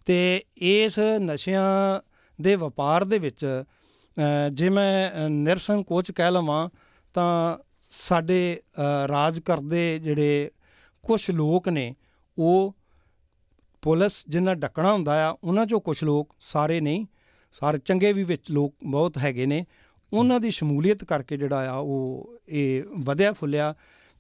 ਤੇ 0.06 0.44
ਇਸ 0.56 0.98
ਨਸ਼ਿਆਂ 0.98 2.00
ਦੇ 2.38 2.54
ਵਪਾਰ 2.56 3.04
ਦੇ 3.04 3.18
ਵਿੱਚ 3.18 3.64
ਜੇ 4.52 4.68
ਮੈਂ 4.68 5.28
ਨਿਰਸੰਗ 5.28 5.84
ਕੋਚ 5.84 6.10
ਕਹਿ 6.10 6.30
ਲਵਾਂ 6.30 6.68
ਤਾਂ 7.14 7.58
ਸਾਡੇ 7.92 8.60
ਰਾਜ 9.08 9.38
ਕਰਦੇ 9.40 9.98
ਜਿਹੜੇ 9.98 10.50
ਕੁਝ 11.04 11.30
ਲੋਕ 11.30 11.68
ਨੇ 11.68 11.94
ਉਹ 12.38 12.74
ਪੁਲਿਸ 13.82 14.24
ਜਿੰਨਾ 14.28 14.54
ਡੱਕਣਾ 14.54 14.92
ਹੁੰਦਾ 14.92 15.30
ਆ 15.30 15.34
ਉਹਨਾਂ 15.44 15.66
ਚੋਂ 15.66 15.80
ਕੁਝ 15.80 15.96
ਲੋਕ 16.04 16.34
ਸਾਰੇ 16.40 16.80
ਨਹੀਂ 16.80 17.06
ਸਾਰੇ 17.54 17.78
ਚੰਗੇ 17.78 18.12
ਵੀ 18.12 18.24
ਵਿੱਚ 18.24 18.50
ਲੋਕ 18.50 18.74
ਬਹੁਤ 18.84 19.18
ਹੈਗੇ 19.18 19.46
ਨੇ। 19.46 19.64
ਉਹਨਾਂ 20.12 20.40
ਦੀ 20.40 20.50
ਸ਼ਮੂਲੀਅਤ 20.50 21.04
ਕਰਕੇ 21.04 21.36
ਜਿਹੜਾ 21.36 21.70
ਆ 21.70 21.76
ਉਹ 21.76 22.38
ਇਹ 22.48 22.82
ਵਧਿਆ 22.98 23.32
ਫੁੱਲਿਆ 23.32 23.74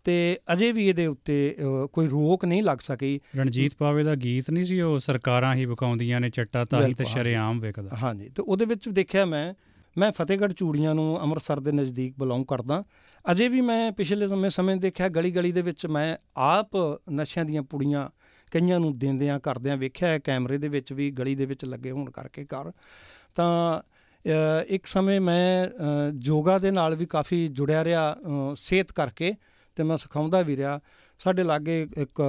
ਤੇ 0.04 0.14
ਅਜੇ 0.52 0.70
ਵੀ 0.72 0.88
ਇਹਦੇ 0.88 1.06
ਉੱਤੇ 1.06 1.56
ਕੋਈ 1.92 2.08
ਰੋਕ 2.08 2.44
ਨਹੀਂ 2.44 2.62
ਲੱਗ 2.62 2.78
ਸਕੀ। 2.78 3.20
ਰਣਜੀਤ 3.36 3.74
ਪਾਵੇ 3.78 4.02
ਦਾ 4.02 4.14
ਗੀਤ 4.14 4.50
ਨਹੀਂ 4.50 4.64
ਸੀ 4.64 4.80
ਉਹ 4.80 4.98
ਸਰਕਾਰਾਂ 4.98 5.54
ਹੀ 5.54 5.64
ਵਿਕਾਉਂਦੀਆਂ 5.64 6.20
ਨੇ 6.20 6.30
ਚੱਟਾ 6.30 6.64
ਤਾਂ 6.64 6.86
ਹੀ 6.86 6.94
ਤੇ 6.94 7.04
ਸ਼ਰੇਆਮ 7.04 7.60
ਵਿਕਦਾ। 7.60 7.96
ਹਾਂਜੀ 8.02 8.28
ਤੇ 8.28 8.42
ਉਹਦੇ 8.42 8.64
ਵਿੱਚ 8.64 8.88
ਦੇਖਿਆ 8.88 9.24
ਮੈਂ 9.24 9.52
ਮੈਂ 9.96 10.10
ਫਤਿਹਗੜ੍ਹ 10.12 10.52
ਚੂੜੀਆਂ 10.52 10.94
ਨੂੰ 10.94 11.20
ਅੰਮ੍ਰਿਤਸਰ 11.20 11.60
ਦੇ 11.60 11.72
ਨਜ਼ਦੀਕ 11.72 12.14
ਬਿਲੋਂਗ 12.18 12.44
ਕਰਦਾ 12.44 12.82
ਅਜੇ 13.24 13.48
ਵੀ 13.48 13.60
ਮੈਂ 13.60 13.92
ਪਿਛਲੇ 13.92 14.28
ਸਮੇਂ 14.28 14.50
ਸਮੇਂ 14.50 14.76
ਦੇਖਿਆ 14.76 15.08
ਗਲੀ 15.08 15.30
ਗਲੀ 15.30 15.52
ਦੇ 15.52 15.62
ਵਿੱਚ 15.62 15.86
ਮੈਂ 15.86 16.16
ਆਪ 16.36 16.76
ਨਸ਼ਿਆਂ 17.12 17.44
ਦੀਆਂ 17.44 17.62
ਪੁੜੀਆਂ 17.62 18.08
ਕਈਆਂ 18.52 18.78
ਨੂੰ 18.80 18.98
ਦਿੰਦਿਆਂ, 18.98 19.38
ਕਰਦਿਆਂ 19.40 19.76
ਵੇਖਿਆ 19.76 20.08
ਹੈ 20.08 20.18
ਕੈਮਰੇ 20.18 20.58
ਦੇ 20.58 20.68
ਵਿੱਚ 20.68 20.92
ਵੀ 20.92 21.10
ਗਲੀ 21.10 21.34
ਦੇ 21.34 21.46
ਵਿੱਚ 21.46 21.64
ਲੱਗੇ 21.64 21.90
ਹੋਣ 21.90 22.10
ਕਰਕੇ 22.10 22.44
ਕਰ 22.44 22.70
ਤਾਂ 23.34 23.82
ਇੱਕ 24.68 24.86
ਸਮੇਂ 24.86 25.20
ਮੈਂ 25.20 25.66
ਯੋਗਾ 26.22 26.58
ਦੇ 26.58 26.70
ਨਾਲ 26.70 26.94
ਵੀ 26.94 27.06
ਕਾਫੀ 27.06 27.46
ਜੁੜਿਆ 27.48 27.84
ਰਿਹਾ 27.84 28.16
ਸਿਹਤ 28.56 28.92
ਕਰਕੇ 28.92 29.32
ਤੇ 29.76 29.82
ਮੈਂ 29.82 29.96
ਸਿਖਾਉਂਦਾ 29.96 30.42
ਵੀ 30.42 30.56
ਰਿਹਾ। 30.56 30.78
ਸਾਡੇ 31.20 31.42
ਲਾਗੇ 31.42 31.80
ਇੱਕ 31.96 32.22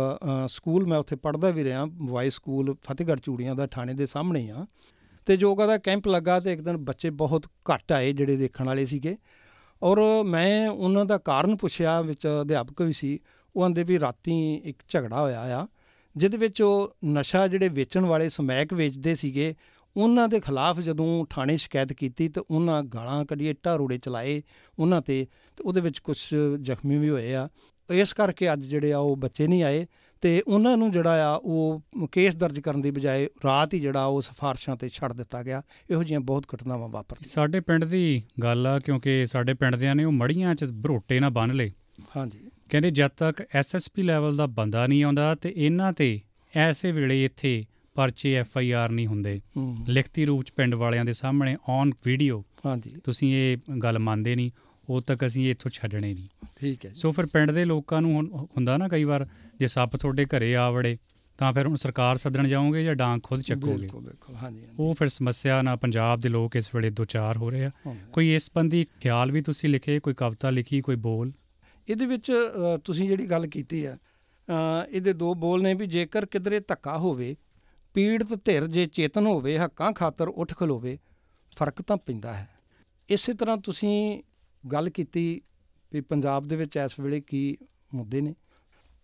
ਸਕੂਲ 0.47 0.85
ਮੈਂ 0.85 0.97
ਉੱਥੇ 0.97 1.15
ਪੜ੍ਹਦਾ 1.15 1.49
ਵੀ 1.49 1.63
ਰਿਹਾ, 1.63 1.85
ਵਾਈ 2.01 2.29
ਸਕੂਲ 2.29 2.75
ਫਤਿਹਗੜ੍ਹ 2.83 3.21
ਚੂੜੀਆਂ 3.21 3.55
ਦਾ 3.55 3.67
ਥਾਣੇ 3.67 3.93
ਦੇ 3.93 4.05
ਸਾਹਮਣੇ 4.05 4.49
ਆ। 4.49 4.65
ਤੇ 5.27 5.33
ਯੋਗਾ 5.33 5.65
ਦਾ 5.65 5.77
ਕੈਂਪ 5.77 6.07
ਲੱਗਾ 6.07 6.39
ਤੇ 6.39 6.53
ਇੱਕ 6.53 6.61
ਦਿਨ 6.61 6.77
ਬੱਚੇ 6.77 7.09
ਬਹੁਤ 7.09 7.45
ਘੱਟ 7.71 7.91
ਆਏ 7.91 8.11
ਜਿਹੜੇ 8.13 8.35
ਦੇਖਣ 8.37 8.65
ਵਾਲੇ 8.65 8.85
ਸੀਗੇ। 8.85 9.15
ਔਰ 9.81 10.23
ਮੈਂ 10.23 10.69
ਉਹਨਾਂ 10.69 11.05
ਦਾ 11.05 11.17
ਕਾਰਨ 11.17 11.55
ਪੁੱਛਿਆ, 11.55 12.01
ਵਿੱਚ 12.01 12.27
ਅਧਿਆਪਕ 12.41 12.81
ਵੀ 12.81 12.93
ਸੀ, 12.93 13.19
ਉਹ 13.55 13.63
ਆਂਦੇ 13.63 13.83
ਵੀ 13.83 13.99
ਰਾਤੀ 13.99 14.53
ਇੱਕ 14.55 14.77
ਝਗੜਾ 14.87 15.21
ਹੋਇਆ 15.21 15.41
ਆ, 15.41 15.67
ਜਿਹਦੇ 16.15 16.37
ਵਿੱਚ 16.37 16.61
ਉਹ 16.61 16.95
ਨਸ਼ਾ 17.05 17.47
ਜਿਹੜੇ 17.47 17.69
ਵੇਚਣ 17.69 18.05
ਵਾਲੇ 18.05 18.29
ਸਮੈਕ 18.29 18.73
ਵੇਚਦੇ 18.73 19.15
ਸੀਗੇ, 19.15 19.55
ਉਹਨਾਂ 19.97 20.27
ਦੇ 20.27 20.39
ਖਿਲਾਫ 20.39 20.79
ਜਦੋਂ 20.79 21.25
ਥਾਣੇ 21.29 21.57
ਸ਼ਿਕਾਇਤ 21.57 21.93
ਕੀਤੀ 21.93 22.27
ਤੇ 22.29 22.41
ਉਹਨਾਂ 22.51 22.83
ਗਾਲਾਂ 22.83 23.25
ਕੱਢੀਏ 23.25 23.49
ਇੱਟਾਂ 23.49 23.77
ਰੋੜੇ 23.77 23.97
ਚਲਾਏ 23.97 24.41
ਉਹਨਾਂ 24.79 25.01
ਤੇ 25.01 25.27
ਤੇ 25.57 25.63
ਉਹਦੇ 25.63 25.81
ਵਿੱਚ 25.81 25.99
ਕੁਝ 25.99 26.17
ਜ਼ਖਮੀ 26.61 26.97
ਵੀ 26.97 27.09
ਹੋਏ 27.09 27.33
ਆ। 27.33 27.49
ਇਸ 27.91 28.13
ਕਰਕੇ 28.13 28.53
ਅੱਜ 28.53 28.65
ਜਿਹੜੇ 28.65 28.93
ਆ 28.93 28.97
ਉਹ 28.97 29.15
ਬੱਚੇ 29.15 29.47
ਨਹੀਂ 29.47 29.63
ਆਏ 29.63 29.85
ਤੇ 30.21 30.43
ਉਹਨਾਂ 30.47 30.77
ਨੂੰ 30.77 30.91
ਜਿਹੜਾ 30.91 31.33
ਆ 31.33 31.35
ਉਹ 31.35 31.81
ਕੇਸ 32.11 32.35
ਦਰਜ 32.35 32.59
ਕਰਨ 32.59 32.81
ਦੀ 32.81 32.91
ਬਜਾਏ 32.91 33.27
ਰਾਤ 33.45 33.73
ਹੀ 33.73 33.79
ਜਿਹੜਾ 33.79 34.05
ਉਹ 34.05 34.21
ਸਫਾਰਸ਼ਾਂ 34.21 34.75
ਤੇ 34.75 34.89
ਛੱਡ 34.89 35.13
ਦਿੱਤਾ 35.13 35.43
ਗਿਆ। 35.43 35.61
ਇਹੋ 35.91 36.03
ਜਿਹੀਆਂ 36.03 36.19
ਬਹੁਤ 36.19 36.45
ਘਟਨਾਵਾਂ 36.55 36.89
ਵਾਪਰ 36.89 37.17
ਸਾਡੇ 37.21 37.59
ਪਿੰਡ 37.59 37.85
ਦੀ 37.85 38.23
ਗੱਲ 38.43 38.67
ਆ 38.67 38.79
ਕਿਉਂਕਿ 38.79 39.25
ਸਾਡੇ 39.25 39.53
ਪਿੰਡ 39.53 39.75
ਦਿਆਂ 39.75 39.95
ਨੇ 39.95 40.03
ਉਹ 40.03 40.11
ਮੜੀਆਂ 40.11 40.55
'ਚ 40.55 40.65
ਭਰੋਟੇ 40.83 41.19
ਨਾ 41.19 41.29
ਬੰਨ 41.29 41.53
ਲਏ। 41.53 41.71
ਹਾਂਜੀ। 42.17 42.39
ਕਹਿੰਦੇ 42.69 42.89
ਜਦ 42.89 43.11
ਤੱਕ 43.17 43.43
ਐਸਐਸਪੀ 43.55 44.01
ਲੈਵਲ 44.01 44.35
ਦਾ 44.35 44.45
ਬੰਦਾ 44.45 44.87
ਨਹੀਂ 44.87 45.03
ਆਉਂਦਾ 45.03 45.35
ਤੇ 45.35 45.53
ਇਹਨਾਂ 45.57 45.93
ਤੇ 45.93 46.19
ਐਸੇ 46.55 46.91
ਵੇਲੇ 46.91 47.25
ਇੱਥੇ 47.25 47.65
ਪਰਚੇ 47.95 48.33
ਐਫ 48.35 48.57
ਆਈ 48.57 48.71
ਆਰ 48.71 48.89
ਨਹੀਂ 48.89 49.07
ਹੁੰਦੇ। 49.07 49.41
ਲਿਖਤੀ 49.89 50.25
ਰੂਪ 50.25 50.43
ਚ 50.43 50.51
ਪਿੰਡ 50.51 50.75
ਵਾਲਿਆਂ 50.75 51.05
ਦੇ 51.05 51.13
ਸਾਹਮਣੇ 51.13 51.57
ਔਨ 51.69 51.91
ਵੀਡੀਓ 52.05 52.43
ਹਾਂਜੀ। 52.65 52.95
ਤੁਸੀਂ 53.03 53.33
ਇਹ 53.35 53.57
ਗੱਲ 53.83 53.99
ਮੰਨਦੇ 53.99 54.35
ਨਹੀਂ। 54.35 54.51
ਉਹ 54.89 55.01
ਤੱਕ 55.01 55.25
ਅਸੀਂ 55.25 55.49
ਇੱਥੋਂ 55.51 55.71
ਛੱਡਣੇ 55.71 56.13
ਨਹੀਂ। 56.13 56.27
ਠੀਕ 56.55 56.85
ਹੈ 56.85 56.91
ਸੋ 56.93 57.11
ਫਿਰ 57.11 57.25
ਪਿੰਡ 57.25 57.51
ਦੇ 57.51 57.65
ਲੋਕਾਂ 57.65 58.01
ਨੂੰ 58.01 58.47
ਹੁੰਦਾ 58.47 58.77
ਨਾ 58.77 58.87
ਕਈ 58.87 59.03
ਵਾਰ 59.03 59.25
ਜੇ 59.59 59.67
ਸੱਪ 59.67 59.95
ਤੁਹਾਡੇ 59.95 60.25
ਘਰੇ 60.25 60.55
ਆ 60.55 60.69
ਵੜੇ 60.71 60.97
ਤਾਂ 61.39 61.51
ਫਿਰ 61.53 61.67
ਹੁਣ 61.67 61.75
ਸਰਕਾਰ 61.75 62.17
ਸੱਦਣ 62.17 62.47
ਜਾਓਗੇ 62.47 62.83
ਜਾਂ 62.83 62.95
ਡਾਂਗ 62.95 63.19
ਖੁਦ 63.23 63.41
ਚੱਕੋਗੇ? 63.41 63.75
ਬਿਲਕੁਲ 63.77 64.01
ਬਿਲਕੁਲ 64.01 64.35
ਹਾਂਜੀ 64.35 64.65
ਉਹ 64.79 64.93
ਫਿਰ 64.95 65.07
ਸਮੱਸਿਆ 65.07 65.61
ਨਾ 65.61 65.75
ਪੰਜਾਬ 65.75 66.19
ਦੇ 66.21 66.29
ਲੋਕ 66.29 66.55
ਇਸ 66.55 66.69
ਵੇਲੇ 66.75 66.89
ਦੋ 66.89 67.05
ਚਾਰ 67.05 67.37
ਹੋ 67.37 67.49
ਰਹੇ 67.49 67.65
ਆ। 67.65 67.71
ਕੋਈ 68.13 68.33
ਇਸ 68.35 68.49
ਬੰਦੀ 68.55 68.85
ਖਿਆਲ 69.01 69.31
ਵੀ 69.31 69.41
ਤੁਸੀਂ 69.41 69.69
ਲਿਖੇ 69.69 69.99
ਕੋਈ 69.99 70.13
ਕਵਿਤਾ 70.13 70.49
ਲਿਖੀ 70.49 70.81
ਕੋਈ 70.81 70.95
ਬੋਲ? 70.95 71.31
ਇਹਦੇ 71.87 72.05
ਵਿੱਚ 72.05 72.31
ਤੁਸੀਂ 72.83 73.07
ਜਿਹੜੀ 73.07 73.29
ਗੱਲ 73.29 73.47
ਕੀਤੀ 73.47 73.83
ਆ 73.85 73.97
ਇਹਦੇ 74.89 75.13
ਦੋ 75.13 75.33
ਬੋਲ 75.33 75.61
ਨੇ 75.63 75.73
ਵੀ 75.73 75.85
ਜੇਕਰ 75.87 76.25
ਕਿਧਰੇ 76.25 76.59
ਧੱਕਾ 76.59 76.97
ਹੋਵੇ 76.97 77.35
ਪੀੜਤ 77.95 78.33
ਧਿਰ 78.45 78.67
ਜੇ 78.67 78.85
ਚੇਤਨ 78.85 79.25
ਹੋਵੇ 79.25 79.57
ਹੱਕਾਂ 79.57 79.91
ਖਾਤਰ 79.93 80.27
ਉੱਠ 80.27 80.53
ਖਲੋਵੇ 80.53 80.97
ਫ਼ਰਕ 81.57 81.81
ਤਾਂ 81.81 81.97
ਪੈਂਦਾ 81.97 82.33
ਹੈ। 82.33 82.47
ਇਸੇ 83.09 83.33
ਤਰ੍ਹਾਂ 83.33 83.57
ਤੁਸੀਂ 83.57 84.21
ਗੱਲ 84.71 84.89
ਕੀਤੀ 84.89 85.41
ਵੀ 85.91 86.01
ਪੰਜਾਬ 86.01 86.47
ਦੇ 86.47 86.55
ਵਿੱਚ 86.55 86.77
ਇਸ 86.77 86.99
ਵੇਲੇ 86.99 87.21
ਕੀ 87.21 87.57
ਮੁੱਦੇ 87.95 88.21
ਨੇ। 88.21 88.33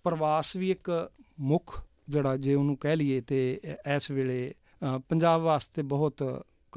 ਪ੍ਰਵਾਸ 0.03 0.55
ਵੀ 0.55 0.71
ਇੱਕ 0.71 1.11
ਮੁੱਖ 1.39 1.81
ਜਿਹੜਾ 2.09 2.37
ਜੇ 2.37 2.53
ਉਹਨੂੰ 2.55 2.77
ਕਹਿ 2.77 2.95
ਲਈਏ 2.95 3.21
ਤੇ 3.21 3.59
ਇਸ 3.95 4.09
ਵੇਲੇ 4.11 4.53
ਪੰਜਾਬ 5.09 5.41
ਵਾਸਤੇ 5.41 5.81
ਬਹੁਤ 5.83 6.23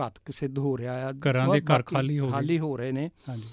ਘਾਤਕ 0.01 0.33
ਸਿੱਧ 0.33 0.59
ਹੋ 0.59 0.77
ਰਿਹਾ 0.79 0.95
ਆ। 1.09 1.12
ਘਰਾਂ 1.27 1.49
ਦੇ 1.49 1.61
ਘਰ 1.61 1.83
ਖਾਲੀ 1.83 2.19
ਹੋ 2.19 2.31
ਖਾਲੀ 2.31 2.59
ਹੋ 2.59 2.77
ਰਹੇ 2.77 2.93
ਨੇ। 2.93 3.11
ਹਾਂਜੀ। 3.29 3.49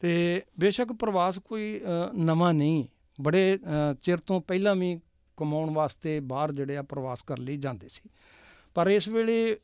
ਤੇ 0.00 0.42
ਬੇਸ਼ੱਕ 0.60 0.92
ਪ੍ਰਵਾਸ 0.92 1.38
ਕੋਈ 1.38 1.80
ਨਵਾਂ 2.14 2.52
ਨਹੀਂ 2.54 2.84
ਬੜੇ 3.18 3.58
ਚਿਰ 4.02 4.18
ਤੋਂ 4.18 4.40
ਪਹਿਲਾਂ 4.40 4.74
ਵੀ 4.76 4.98
ਕਮਾਉਣ 5.36 5.70
ਵਾਸਤੇ 5.70 6.18
ਬਾਹਰ 6.20 6.52
ਜਿਹੜੇ 6.52 6.76
ਆ 6.76 6.82
ਪ੍ਰਵਾਸ 6.82 7.22
ਕਰ 7.22 7.38
ਲਈ 7.38 7.56
ਜਾਂਦੇ 7.56 7.88
ਸੀ। 7.88 8.08
ਪਰ 8.74 8.88
ਇਸ 8.90 9.08
ਵੇਲੇ 9.08 9.56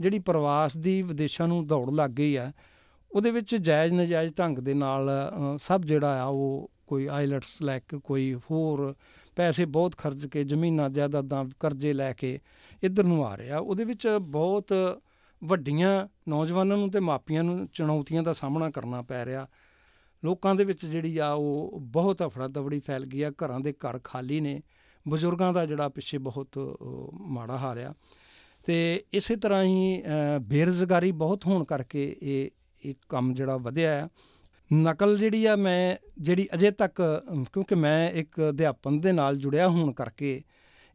ਜਿਹੜੀ 0.00 0.18
ਪ੍ਰਵਾਸ 0.18 0.76
ਦੀ 0.76 1.00
ਵਿਦੇਸ਼ਾਂ 1.02 1.48
ਨੂੰ 1.48 1.66
ਦੌੜ 1.66 1.90
ਲੱਗ 1.90 2.10
ਗਈ 2.10 2.34
ਆ 2.36 2.52
ਉਹਦੇ 3.12 3.30
ਵਿੱਚ 3.30 3.54
ਜਾਇਜ਼ 3.56 3.94
ਨਜਾਇਜ਼ 3.94 4.34
ਢੰਗ 4.38 4.58
ਦੇ 4.58 4.74
ਨਾਲ 4.74 5.10
ਸਭ 5.58 5.82
ਜਿਹੜਾ 5.82 6.20
ਆ 6.22 6.24
ਉਹ 6.24 6.70
ਕੋਈ 6.86 7.06
ਆਈਲਟਸ 7.06 7.62
ਲੈ 7.62 7.78
ਕੇ, 7.78 7.98
ਕੋਈ 7.98 8.34
ਹੋਰ 8.50 8.94
ਪੈਸੇ 9.36 9.64
ਬਹੁਤ 9.64 9.96
ਖਰਚ 9.96 10.26
ਕੇ, 10.26 10.44
ਜ਼ਮੀਨਾਂ 10.44 10.88
ਜਾਇਦਾਦਾਂ 10.90 11.44
ਕਰਜ਼ੇ 11.60 11.92
ਲੈ 11.92 12.12
ਕੇ 12.12 12.38
ਇੱਧਰ 12.82 13.04
ਨੂੰ 13.04 13.26
ਆ 13.26 13.36
ਰਿਹਾ। 13.36 13.58
ਉਹਦੇ 13.58 13.84
ਵਿੱਚ 13.84 14.06
ਬਹੁਤ 14.20 14.72
ਵੱਡੀਆਂ 15.42 16.06
ਨੌਜਵਾਨਾਂ 16.28 16.76
ਨੂੰ 16.76 16.90
ਤੇ 16.90 17.00
ਮਾਪਿਆਂ 17.00 17.42
ਨੂੰ 17.44 17.68
ਚੁਣੌਤੀਆਂ 17.72 18.22
ਦਾ 18.22 18.32
ਸਾਹਮਣਾ 18.32 18.70
ਕਰਨਾ 18.70 19.02
ਪੈ 19.02 19.24
ਰਿਹਾ। 19.24 19.46
ਲੋਕਾਂ 20.22 20.54
ਦੇ 20.54 20.64
ਵਿੱਚ 20.64 20.84
ਜਿਹੜੀ 20.86 21.16
ਆ 21.18 21.30
ਉਹ 21.32 21.78
ਬਹੁਤ 21.82 22.22
ਅਫੜਾ 22.22 22.48
ਦਵੜੀ 22.48 22.78
ਫੈਲ 22.78 23.06
ਗਈ 23.06 23.22
ਆ। 23.22 23.30
ਘਰਾਂ 23.30 23.60
ਦੇ 23.60 23.72
ਘਰ 23.72 23.98
ਖਾਲੀ 24.04 24.40
ਨੇ। 24.40 24.60
ਬਜ਼ੁਰਗਾਂ 25.08 25.52
ਦਾ 25.52 25.64
ਜਿਹੜਾ 25.66 25.88
ਪਿੱਛੇ 25.88 26.18
ਬਹੁਤ 26.18 26.58
ਮਾੜਾ 27.36 27.56
ਹਾਲ 27.58 27.78
ਆ। 27.78 27.94
ਤੇ 28.66 29.04
ਇਸੇ 29.12 29.36
ਤਰ੍ਹਾਂ 29.36 29.62
ਹੀ 29.64 30.02
ਬੇਰੁਜ਼ਗਾਰੀ 30.42 31.12
ਬਹੁਤ 31.12 31.46
ਹੋਣ 31.46 31.64
ਕਰਕੇ 31.64 32.16
ਇਹ 32.22 32.50
ਇੱਕ 32.82 32.98
ਕੰਮ 33.08 33.34
ਜਿਹੜਾ 33.34 33.56
ਵਧਿਆ 33.56 34.04
ਆ 34.04 34.08
ਨਕਲ 34.72 35.18
ਜਿਹੜੀ 35.18 35.46
ਆ 35.46 35.56
ਮੈਂ 35.56 35.96
ਜਿਹੜੀ 36.18 36.48
ਅਜੇ 36.54 36.70
ਤੱਕ 36.70 37.24
ਕਿਉਂਕਿ 37.52 37.74
ਮੈਂ 37.74 38.10
ਇੱਕ 38.10 38.40
ਅਧਿਆਪਨ 38.48 39.00
ਦੇ 39.00 39.12
ਨਾਲ 39.12 39.36
ਜੁੜਿਆ 39.36 39.68
ਹੋਣ 39.68 39.92
ਕਰਕੇ 39.92 40.42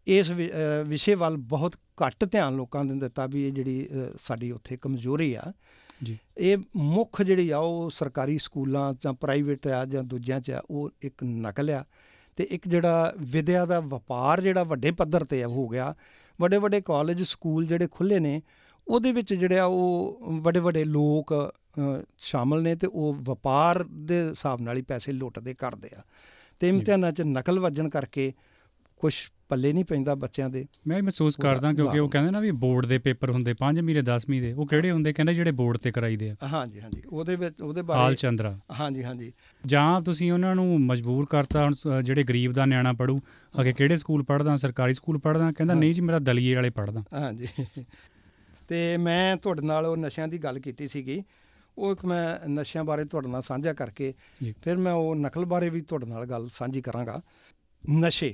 ਇਸ 0.08 0.32
ਵਿਸ਼ੇ 0.86 1.16
ਵੱਲ 1.16 1.38
ਬਹੁਤ 1.38 1.76
ਘੱਟ 1.76 2.26
ਧਿਆਨ 2.26 2.56
ਲੋਕਾਂ 2.56 2.84
ਨੇ 2.84 2.94
ਦਿੱਤਾ 2.94 3.26
ਵੀ 3.26 3.48
ਇਹ 3.48 3.52
ਜਿਹੜੀ 3.52 3.90
ਸਾਡੀ 4.18 4.52
ਉੱਥੇ 4.52 4.78
ਕਮਜ਼ੋਰੀ 4.78 5.34
ਆ। 5.34 5.54
ਜੀ। 6.04 6.18
ਇਹ 6.38 6.58
ਮੁੱਖ 6.76 7.22
ਜਿਹੜੀ 7.22 7.50
ਆ 7.50 7.58
ਉਹ 7.58 7.90
ਸਰਕਾਰੀ 7.90 8.38
ਸਕੂਲਾਂ 8.38 8.94
ਜਾਂ 9.04 9.14
ਪ੍ਰਾਈਵੇਟ 9.14 9.68
ਆ 9.68 9.86
ਜਾਂ 9.86 10.04
ਦੂਜਿਆਂ 10.04 10.40
'ਚ 10.42 10.52
ਆ 10.52 10.62
ਉਹ 10.70 10.90
ਇੱਕ 11.02 11.24
ਨਕਲ 11.24 11.70
ਆ। 11.70 11.84
ਤੇ 12.36 12.48
ਇੱਕ 12.52 12.68
ਜਿਹੜਾ 12.68 13.14
ਵਿਦਿਆ 13.18 13.66
ਦਾ 13.66 13.80
ਵਪਾਰ 13.80 14.42
ਜਿਹੜਾ 14.42 14.64
ਵੱਡੇ 14.64 14.92
ਪੱਧਰ 14.92 15.24
ਤੇ 15.24 15.44
ਆ 15.44 15.48
ਹੋ 15.48 15.68
ਗਿਆ। 15.68 15.96
ਵੱਡੇ 16.42 16.58
ਵੱਡੇ 16.58 16.82
ਕਾਲਜ 16.82 17.24
ਸਕੂਲ 17.24 17.66
ਜਿਹੜੇ 17.66 17.88
ਖੁੱਲੇ 17.92 18.20
ਨੇ 18.20 18.42
ਉਹਦੇ 18.88 19.12
ਵਿੱਚ 19.12 19.34
ਜਿਹੜੇ 19.34 19.60
ਉਹ 19.60 20.20
ਵੱਡੇ 20.42 20.60
ਵੱਡੇ 20.60 20.84
ਲੋਕ 20.84 21.54
ਸ਼ਾਮਲ 22.18 22.62
ਨੇ 22.62 22.76
ਤੇ 22.76 22.88
ਉਹ 22.88 23.14
ਵਪਾਰ 23.14 23.84
ਦੇ 23.84 24.30
ਹਿਸਾਬ 24.30 24.62
ਨਾਲ 24.62 24.78
ਹੀ 24.78 24.82
ਪੈਸੇ 24.82 25.12
ਲੁੱਟਦੇ 25.12 25.54
ਕਰਦੇ 25.54 25.90
ਆ। 25.98 26.02
ਤੇ 26.60 26.70
ਇਮਤਿਹਾਨਾਂ 26.70 27.12
'ਚ 27.12 27.22
ਨਕਲ 27.22 27.60
ਵੱਜਣ 27.60 27.90
ਕਰਕੇ 27.90 28.34
ਕੁਝ 28.98 29.14
ਪੱਲੇ 29.50 29.74
ਨਹੀਂ 29.74 29.86
ਪੈਂਦਾ 29.86 30.16
ਬੱਚਿਆਂ 30.16 30.50
ਦੇ। 30.50 30.66
ਮੈਂ 30.88 30.98
ਇਹ 30.98 31.04
ਮਹਿਸੂਸ 31.04 31.36
ਕਰਦਾ 31.36 31.74
ਕਿਉਂਕਿ 31.74 32.00
ਉਹ। 32.00 32.10
ਕਹਿੰਦੇ 32.10 32.32
ਨਾ 32.32 32.40
ਵੀ 32.40 32.52
ਬੋਰਡ 32.52 32.86
ਦੇ 32.86 32.98
ਪੇਪਰ 32.98 33.30
ਹੁੰਦੇ 33.30 33.54
5ਵੀਂ 33.54 33.96
ਦੇ 33.96 34.02
10ਵੀਂ 34.02 34.42
ਦੇ 34.42 34.54
ਉਹ 34.54 34.68
ਕਿਹੜੇ 34.68 34.92
ਹੁੰਦੇ 34.92 35.14
ਕਹਿੰਦੇ 35.14 35.34
ਜਿਹੜੇ 35.34 35.52
ਬੋਰਡ 35.52 35.78
ਤੇ 35.78 35.92
ਕਰਾਈਦੇ 35.92 36.30
ਆ। 36.30 36.36
ਹਾਂਜੀ 36.54 36.82
ਹਾਂਜੀ। 36.82 37.02
ਉਹਦੇ 37.10 37.36
ਵਿੱਚ 37.36 37.62
ਉਹਦੇ 37.62 37.82
ਹਾਲ 37.82 37.86
ਬਾਰੇ 37.88 38.16
ਚੰਦਰਾ। 38.16 38.60
ਹਾਂਜੀ 38.80 39.04
ਹਾਂਜੀ। 39.04 39.32
ਜਾਂ 39.66 40.02
ਤੁਸੀਂ 40.02 40.32
ਉਹਨਾਂ 40.32 40.56
ਨੂੰ 40.56 40.82
ਮਜਬੂਰ 40.82 41.26
ਕਰਤਾ 41.26 41.62
ਹੁਣ 41.62 42.02
ਜਿਹੜੇ 42.02 42.24
ਗਰੀਬ 42.24 42.52
ਦਾ 42.52 42.66
ਨਿਆਣਾ 42.66 42.94
ਪੜੂ 42.94 43.20
ਅਗੇ 43.62 43.74
ਕਿਹੜੇ 43.74 43.98
ਸਕੂਲ 43.98 44.24
ਪੜਦਾ 44.24 44.56
ਸਰਕਾਰੀ 44.56 44.94
ਸਕੂਲ 44.94 45.18
ਪੜਦਾ 45.18 45.52
ਕਹਿੰਦਾ। 45.52 45.74
ਨਹੀਂ 45.74 45.94
ਜੀ 45.94 46.02
ਮੇਰਾ 46.02 46.20
ਦਲੀਏ 46.20 46.56
ਵਾਲੇ 46.56 46.70
ਪੜਦਾ 46.70 47.04
ਹਾਂਜੀ। 47.14 47.48
ਤੇ 48.68 48.98
ਮੈਂ 48.98 49.38
ਤੁਹਾਡੇ 49.38 49.62
ਨਾਲ 49.62 49.86
ਉਹ 49.86 49.98
ਨਸ਼ਿਆਂ 49.98 50.28
ਦੀ 50.28 50.38
ਗੱਲ 50.38 50.60
ਕੀਤੀ 50.60 50.88
ਸੀਗੀ। 50.88 51.24
ਉਹ 51.78 51.92
ਇੱਕ 51.92 52.06
ਮੈਂ 52.06 52.50
ਨਸ਼ਿਆਂ 52.50 52.84
ਬਾਰੇ 52.84 53.06
ਤੁਹਾਡੇ 53.06 53.28
ਨਾਲ 53.28 53.42
ਸਾਂਝਾ 53.42 53.74
ਕਰਕੇ। 53.74 54.14
ਫਿਰ 54.64 54.78
ਮੈਂ 54.78 54.94
ਉਹ 54.94 55.16
ਨਕਲ 55.16 55.46
ਬਾਰੇ 55.46 55.70
ਵੀ 55.70 55.82
ਤੁਹਾਡੇ 55.82 56.06
ਨਾਲ 56.06 56.26
ਗੱਲ 56.26 56.48
ਸਾਂਝੀ 56.48 56.82
ਕਰਾਂਗਾ। 56.82 57.22
ਨਸ਼ੇ 57.92 58.34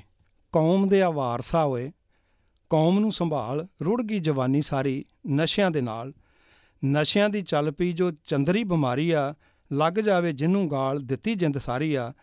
ਕੌਮ 0.51 0.87
ਦੇ 0.87 1.01
ਆਵਾਰਸਾ 1.01 1.65
ਹੋਏ 1.65 1.91
ਕੌਮ 2.69 2.99
ਨੂੰ 2.99 3.11
ਸੰਭਾਲ 3.11 3.67
ਰੁੜ 3.85 4.01
ਗਈ 4.01 4.19
ਜਵਾਨੀ 4.19 4.61
ਸਾਰੀ 4.61 5.05
ਨਸ਼ਿਆਂ 5.29 5.71
ਦੇ 5.71 5.81
ਨਾਲ। 5.81 6.13
ਨਸ਼ਿਆਂ 6.85 7.29
ਦੀ 7.29 7.41
ਚੱਲ 7.41 7.71
ਪਈ 7.71 7.91
ਜੋ 7.91 8.11
ਚੰਦਰੀ 8.11 8.63
ਬਿਮਾਰੀ 8.63 9.11
ਆ 9.11 9.33
ਲੱਗ 9.71 9.93
ਜਾਵੇ 9.93 10.31
ਜਿਹਨੂੰ 10.31 10.71
ਗਾਲ 10.71 10.99
ਦਿੱਤੀ 10.99 11.35
ਜਿੰਦ 11.35 11.57
ਸਾਰੀ 11.57 11.95
ਆ 11.95 12.13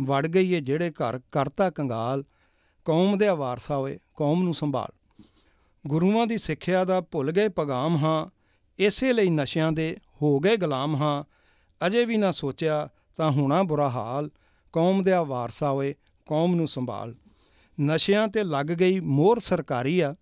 ਵੜ 0.00 0.26
ਗਈ 0.26 0.54
ਏ 0.54 0.60
ਜਿਹੜੇ 0.60 0.90
ਘਰ 0.90 1.20
ਕਰਤਾ 1.32 1.70
ਕੰਗਾਲ। 1.70 2.24
ਕੌਮ 2.84 3.18
ਦੇ 3.18 3.28
ਆਵਾਰਸਾ 3.28 3.76
ਹੋਏ 3.76 3.98
ਕੌਮ 4.14 4.42
ਨੂੰ 4.42 4.54
ਸੰਭਾਲ। 4.54 4.92
ਗੁਰੂਆਂ 5.86 6.26
ਦੀ 6.26 6.38
ਸਿੱਖਿਆ 6.38 6.84
ਦਾ 6.84 7.00
ਭੁੱਲ 7.00 7.32
ਗਏ 7.32 7.48
ਪਗਾਮ 7.48 7.96
ਹਾਂ 7.96 8.26
ਇਸੇ 8.78 9.12
ਲਈ 9.12 9.28
ਨਸ਼ਿਆਂ 9.28 9.72
ਦੇ 9.72 9.96
ਹੋ 10.22 10.40
ਗਏ 10.40 10.56
ਗੁਲਾਮ 10.56 10.96
ਹਾਂ। 10.96 11.24
ਅਜੇ 11.86 12.04
ਵੀ 12.04 12.16
ਨਾ 12.16 12.30
ਸੋਚਿਆ 12.30 12.88
ਤਾਂ 13.16 13.30
ਹੋਣਾ 13.30 13.62
ਬੁਰਾ 13.62 13.88
ਹਾਲ। 13.88 14.30
ਕੌਮ 14.72 15.02
ਦੇ 15.02 15.10
ਵਾਰਸਾ 15.26 15.70
ਹੋਏ 15.70 15.94
ਕੌਮ 16.26 16.54
ਨੂੰ 16.54 16.68
ਸੰਭਾਲ। 16.68 17.14
ਨਸ਼ਿਆਂ 17.80 18.28
ਤੇ 18.28 18.44
ਲੱਗ 18.44 18.66
ਗਈ 18.66 19.00
ਮੋਹਰ 19.00 19.38
ਸਰਕਾਰੀ 19.38 20.00
ਆ। 20.00 20.14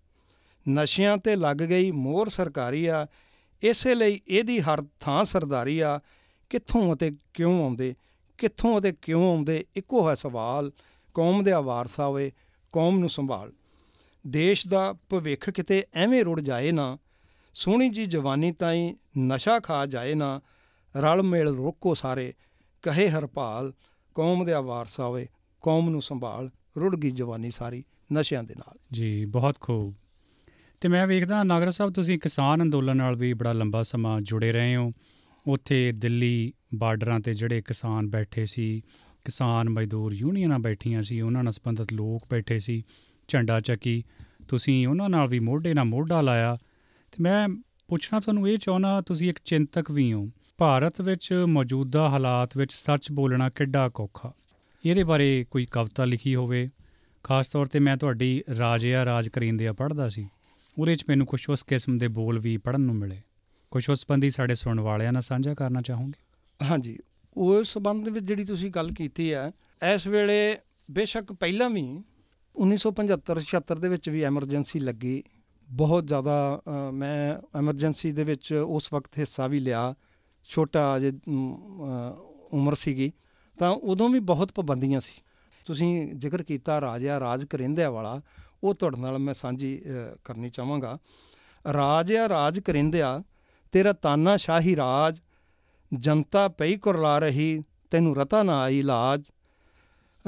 ਨਸ਼ਿਆਂ 0.69 1.17
ਤੇ 1.17 1.35
ਲੱਗ 1.35 1.57
ਗਈ 1.57 1.91
ਮੋਹਰ 1.91 2.29
ਸਰਕਾਰੀ 2.29 2.85
ਆ। 2.85 3.07
ਇਸੇ 3.63 3.95
ਲਈ 3.95 4.21
ਇਹਦੀ 4.27 4.59
ਹਰ 4.59 4.83
ਥਾਂ 4.99 5.25
ਸਰਦਾਰੀ 5.25 5.79
ਆ। 5.79 5.99
ਕਿੱਥੋਂ 6.49 6.95
ਅਤੇ 6.95 7.11
ਕਿਉਂ 7.33 7.63
ਆਉਂਦੇ? 7.63 7.95
ਕਿੱਥੋਂ 8.37 8.79
ਅਤੇ 8.79 8.91
ਕਿਉਂ 9.01 9.31
ਆਉਂਦੇ? 9.31 9.65
ਇੱਕੋ 9.75 10.09
ਹੈ 10.09 10.15
ਸਵਾਲ। 10.15 10.71
ਕੌਮ 11.13 11.43
ਦੇ 11.43 11.51
ਵਾਰਸਾ 11.51 12.07
ਹੋਏ 12.07 12.31
ਕੌਮ 12.71 12.99
ਨੂੰ 12.99 13.09
ਸੰਭਾਲ। 13.09 13.51
ਦੇਸ਼ 14.27 14.67
ਦਾ 14.67 14.93
ਭਵਿੱਖ 15.09 15.49
ਕਿਤੇ 15.49 15.85
ਐਵੇਂ 15.93 16.23
ਰੁੜ 16.23 16.41
ਜਾਏ 16.41 16.71
ਨਾ 16.71 16.97
ਸੋਹਣੀ 17.53 17.89
ਜੀ 17.89 18.05
ਜਵਾਨੀ 18.05 18.51
ਤਾਈਂ 18.51 18.93
ਨਸ਼ਾ 19.19 19.59
ਖਾ 19.59 19.85
ਜਾਏ 19.85 20.13
ਨਾ, 20.13 20.41
ਰਲ 20.97 21.21
ਮੇਲ 21.21 21.47
ਰੋਕੋ 21.47 21.93
ਸਾਰੇ, 21.93 22.33
ਕਹੇ 22.81 23.09
ਹਰਪਾਲ 23.09 23.73
ਕੌਮ 24.15 24.45
ਦੇ 24.45 24.53
ਵਾਰਸਾ 24.53 25.05
ਹੋਏ 25.05 25.27
ਕੌਮ 25.61 25.89
ਨੂੰ 25.89 26.01
ਸੰਭਾਲ, 26.01 26.49
ਰੁੜ 26.77 26.95
ਗਈ 26.95 27.11
ਜਵਾਨੀ 27.11 27.51
ਸਾਰੀ 27.51 27.83
ਨਸ਼ਿਆਂ 28.13 28.43
ਦੇ 28.43 28.55
ਨਾਲ। 28.55 28.79
ਜੀ, 28.91 29.25
ਬਹੁਤ 29.25 29.59
ਖੂਬ। 29.61 29.93
ਤੇ 30.81 30.89
ਮੈਂ 30.89 31.07
ਵੇਖਦਾ 31.07 31.43
ਨਾਗਰਾ 31.43 31.71
ਸਾਹਿਬ, 31.71 31.93
ਤੁਸੀਂ 31.93 32.19
ਕਿਸਾਨ 32.19 32.61
ਅੰਦੋਲਨ 32.61 32.97
ਨਾਲ 32.97 33.15
ਵੀ 33.15 33.33
ਬੜਾ 33.33 33.53
ਲੰਬਾ 33.53 33.81
ਸਮਾਂ 33.81 34.21
ਜੁੜੇ 34.21 34.51
ਰਹੇ 34.51 34.75
ਹੋ। 34.75 34.91
ਉੱਥੇ 35.47 35.91
ਦਿੱਲੀ 35.91 36.53
ਬਾਰਡਰਾਂ 36.75 37.19
ਤੇ 37.19 37.33
ਜਿਹੜੇ 37.33 37.61
ਕਿਸਾਨ 37.61 38.09
ਬੈਠੇ 38.09 38.45
ਸੀ, 38.45 38.81
ਕਿਸਾਨ 39.25 39.69
ਮਜ਼ਦੂਰ 39.69 40.13
ਯੂਨੀਅਨਾਂ 40.13 40.59
ਬੈਠੀਆਂ 40.59 41.01
ਸੀ, 41.01 41.21
ਉਹਨਾਂ 41.21 41.43
ਨਾਲ 41.43 41.53
ਸੰਬੰਧਿਤ 41.53 41.93
ਲੋਕ 41.93 42.27
ਬੈਠੇ 42.31 42.59
ਸੀ, 42.59 42.83
ਝੰਡਾ 43.27 43.61
ਚੱਕੀ। 43.61 44.03
ਤੁਸੀਂ 44.47 44.87
ਉਹਨਾਂ 44.87 45.09
ਨਾਲ 45.09 45.27
ਵੀ 45.27 45.39
ਮੋਢੇ 45.39 45.73
ਨਾਲ 45.73 45.85
ਮੋਢਾ 45.85 46.21
ਲਾਇਆ 46.21 46.57
ਤੇ 47.13 47.23
ਮੈਂ 47.23 47.47
ਪੁੱਛਣਾ 47.87 48.19
ਤੁਹਾਨੂੰ 48.19 48.49
ਇਹ 48.49 48.57
ਚਾਹੁੰਦਾ, 48.57 49.01
ਤੁਸੀਂ 49.01 49.29
ਇੱਕ 49.29 49.39
ਚਿੰਤਕ 49.45 49.91
ਵੀ 49.91 50.13
ਹੋ। 50.13 50.29
ਭਾਰਤ 50.57 51.01
ਵਿੱਚ 51.01 51.43
ਮੌਜੂਦਾ 51.47 52.09
ਹਾਲਾਤ 52.09 52.57
ਵਿੱਚ 52.57 52.73
ਸੱਚ 52.73 53.11
ਬੋਲਣਾ 53.11 53.49
ਕਿੱਡਾ 53.49 53.91
ਔਖਾ 53.99 54.33
ਇਹਦੇ 54.85 55.03
ਬਾਰੇ 55.03 55.45
ਕੋਈ 55.51 55.65
ਕਵਿਤਾ 55.65 56.05
ਲਿਖੀ 56.05 56.35
ਹੋਵੇ। 56.35 56.69
ਖਾਸ 57.23 57.47
ਤੌਰ 57.47 57.65
ਤੇ 57.65 57.79
ਮੈਂ 57.79 57.97
ਤੁਹਾਡੀ 57.97 58.43
ਰਾਜਿਆ 58.57 59.05
ਰਾਜ 59.05 59.29
ਕਰਿੰਦਿਆ 59.29 59.73
ਪੜ੍ਹਦਾ 59.73 60.09
ਸੀ। 60.09 60.27
ਉਹਦੇ 60.79 60.95
'ਚ 60.95 61.05
ਮੈਨੂੰ 61.09 61.27
ਕੁਝ 61.27 61.49
ਉਸ 61.49 61.63
ਕਿਸਮ 61.63 61.97
ਦੇ 61.97 62.07
ਬੋਲ 62.07 62.39
ਵੀ 62.39 62.57
ਪੜਨ 62.57 62.81
ਨੂੰ 62.81 62.95
ਮਿਲੇ। 62.95 63.21
ਕੁਝ 63.71 63.89
ਉਸ 63.89 63.99
ਸੰਬੰਧੀ 63.99 64.29
ਸਾਡੇ 64.29 64.55
ਸੁਣਨ 64.55 64.79
ਵਾਲਿਆਂ 64.79 65.13
ਨਾਲ 65.13 65.21
ਸਾਂਝਾ 65.21 65.53
ਕਰਨਾ 65.53 65.81
ਚਾਹੋਗੇ? 65.81 66.23
ਹਾਂਜੀ। 66.65 66.97
ਉਸ 67.37 67.73
ਸਬੰਧ 67.73 68.09
ਵਿੱਚ 68.09 68.25
ਜਿਹੜੀ 68.25 68.43
ਤੁਸੀਂ 68.43 68.71
ਗੱਲ 68.71 68.91
ਕੀਤੀ 68.91 69.33
ਹੈ, 69.33 69.51
ਇਸ 69.95 70.07
ਵੇਲੇ 70.07 70.57
ਬੇਸ਼ੱਕ 70.91 71.33
ਪਹਿਲਾਂ 71.33 71.69
ਵੀ 71.69 72.03
1975 72.55 73.41
76 73.41 73.79
ਦੇ 73.79 73.89
ਵਿੱਚ 73.89 74.09
ਵੀ 74.09 74.23
ਐਮਰਜੈਂਸੀ 74.23 74.79
ਲੱਗੀ। 74.79 75.23
ਬਹੁਤ 75.69 76.07
ਜ਼ਿਆਦਾ 76.07 76.61
ਅ, 76.67 76.91
ਮੈਂ 76.91 77.37
ਐਮਰਜੈਂਸੀ 77.57 78.11
ਦੇ 78.11 78.23
ਵਿੱਚ 78.23 78.53
ਉਸ 78.53 78.93
ਵਕਤ 78.93 79.17
ਹਿੱਸਾ 79.19 79.47
ਵੀ 79.47 79.59
ਲਿਆ 79.59 79.93
ਛੋਟਾ 80.49 80.99
ਜੇ 80.99 81.11
ਉਮਰ 82.53 82.75
ਸੀਗੀ 82.75 83.11
ਤਾਂ 83.57 83.69
ਉਦੋਂ 83.69 84.09
ਵੀ 84.09 84.19
ਬਹੁਤ 84.19 84.51
ਪਾਬੰਦੀਆਂ 84.51 84.99
ਸੀ। 84.99 85.21
ਤੁਸੀਂ 85.65 86.15
ਜ਼ਿਕਰ 86.15 86.43
ਕੀਤਾ 86.43 86.81
ਰਾਜਾ 86.81 87.19
ਰਾਜ 87.19 87.45
ਕਰਿੰਦਿਆ 87.45 87.89
ਵਾਲਾ 87.89 88.21
ਉਹ 88.63 88.73
ਤੁਹਾਡੇ 88.73 88.97
ਨਾਲ 88.97 89.17
ਮੈਂ 89.17 89.33
ਸਾਂਝੀ 89.33 89.81
ਅ, 89.81 90.15
ਕਰਨੀ 90.23 90.49
ਚਾਹਾਂਗਾ। 90.49 90.97
ਰਾਜਾ 91.73 92.29
ਰਾਜ 92.29 92.59
ਕਰਿੰਦਿਆ 92.59 93.21
ਤੇਰਾ 93.71 93.93
ਤਾਨਾ 93.93 94.37
ਸ਼ਾਹੀ 94.37 94.75
ਰਾਜ 94.75 95.19
ਜਨਤਾ 95.93 96.47
ਪਈ 96.47 96.75
ਕੁਰਲਾ 96.77 97.19
ਰਹੀ 97.19 97.63
ਤੈਨੂੰ 97.91 98.15
ਰਤਾ 98.15 98.43
ਨਾ 98.43 98.59
ਆਈ 98.61 98.81
ਲਾਜ। 98.81 99.23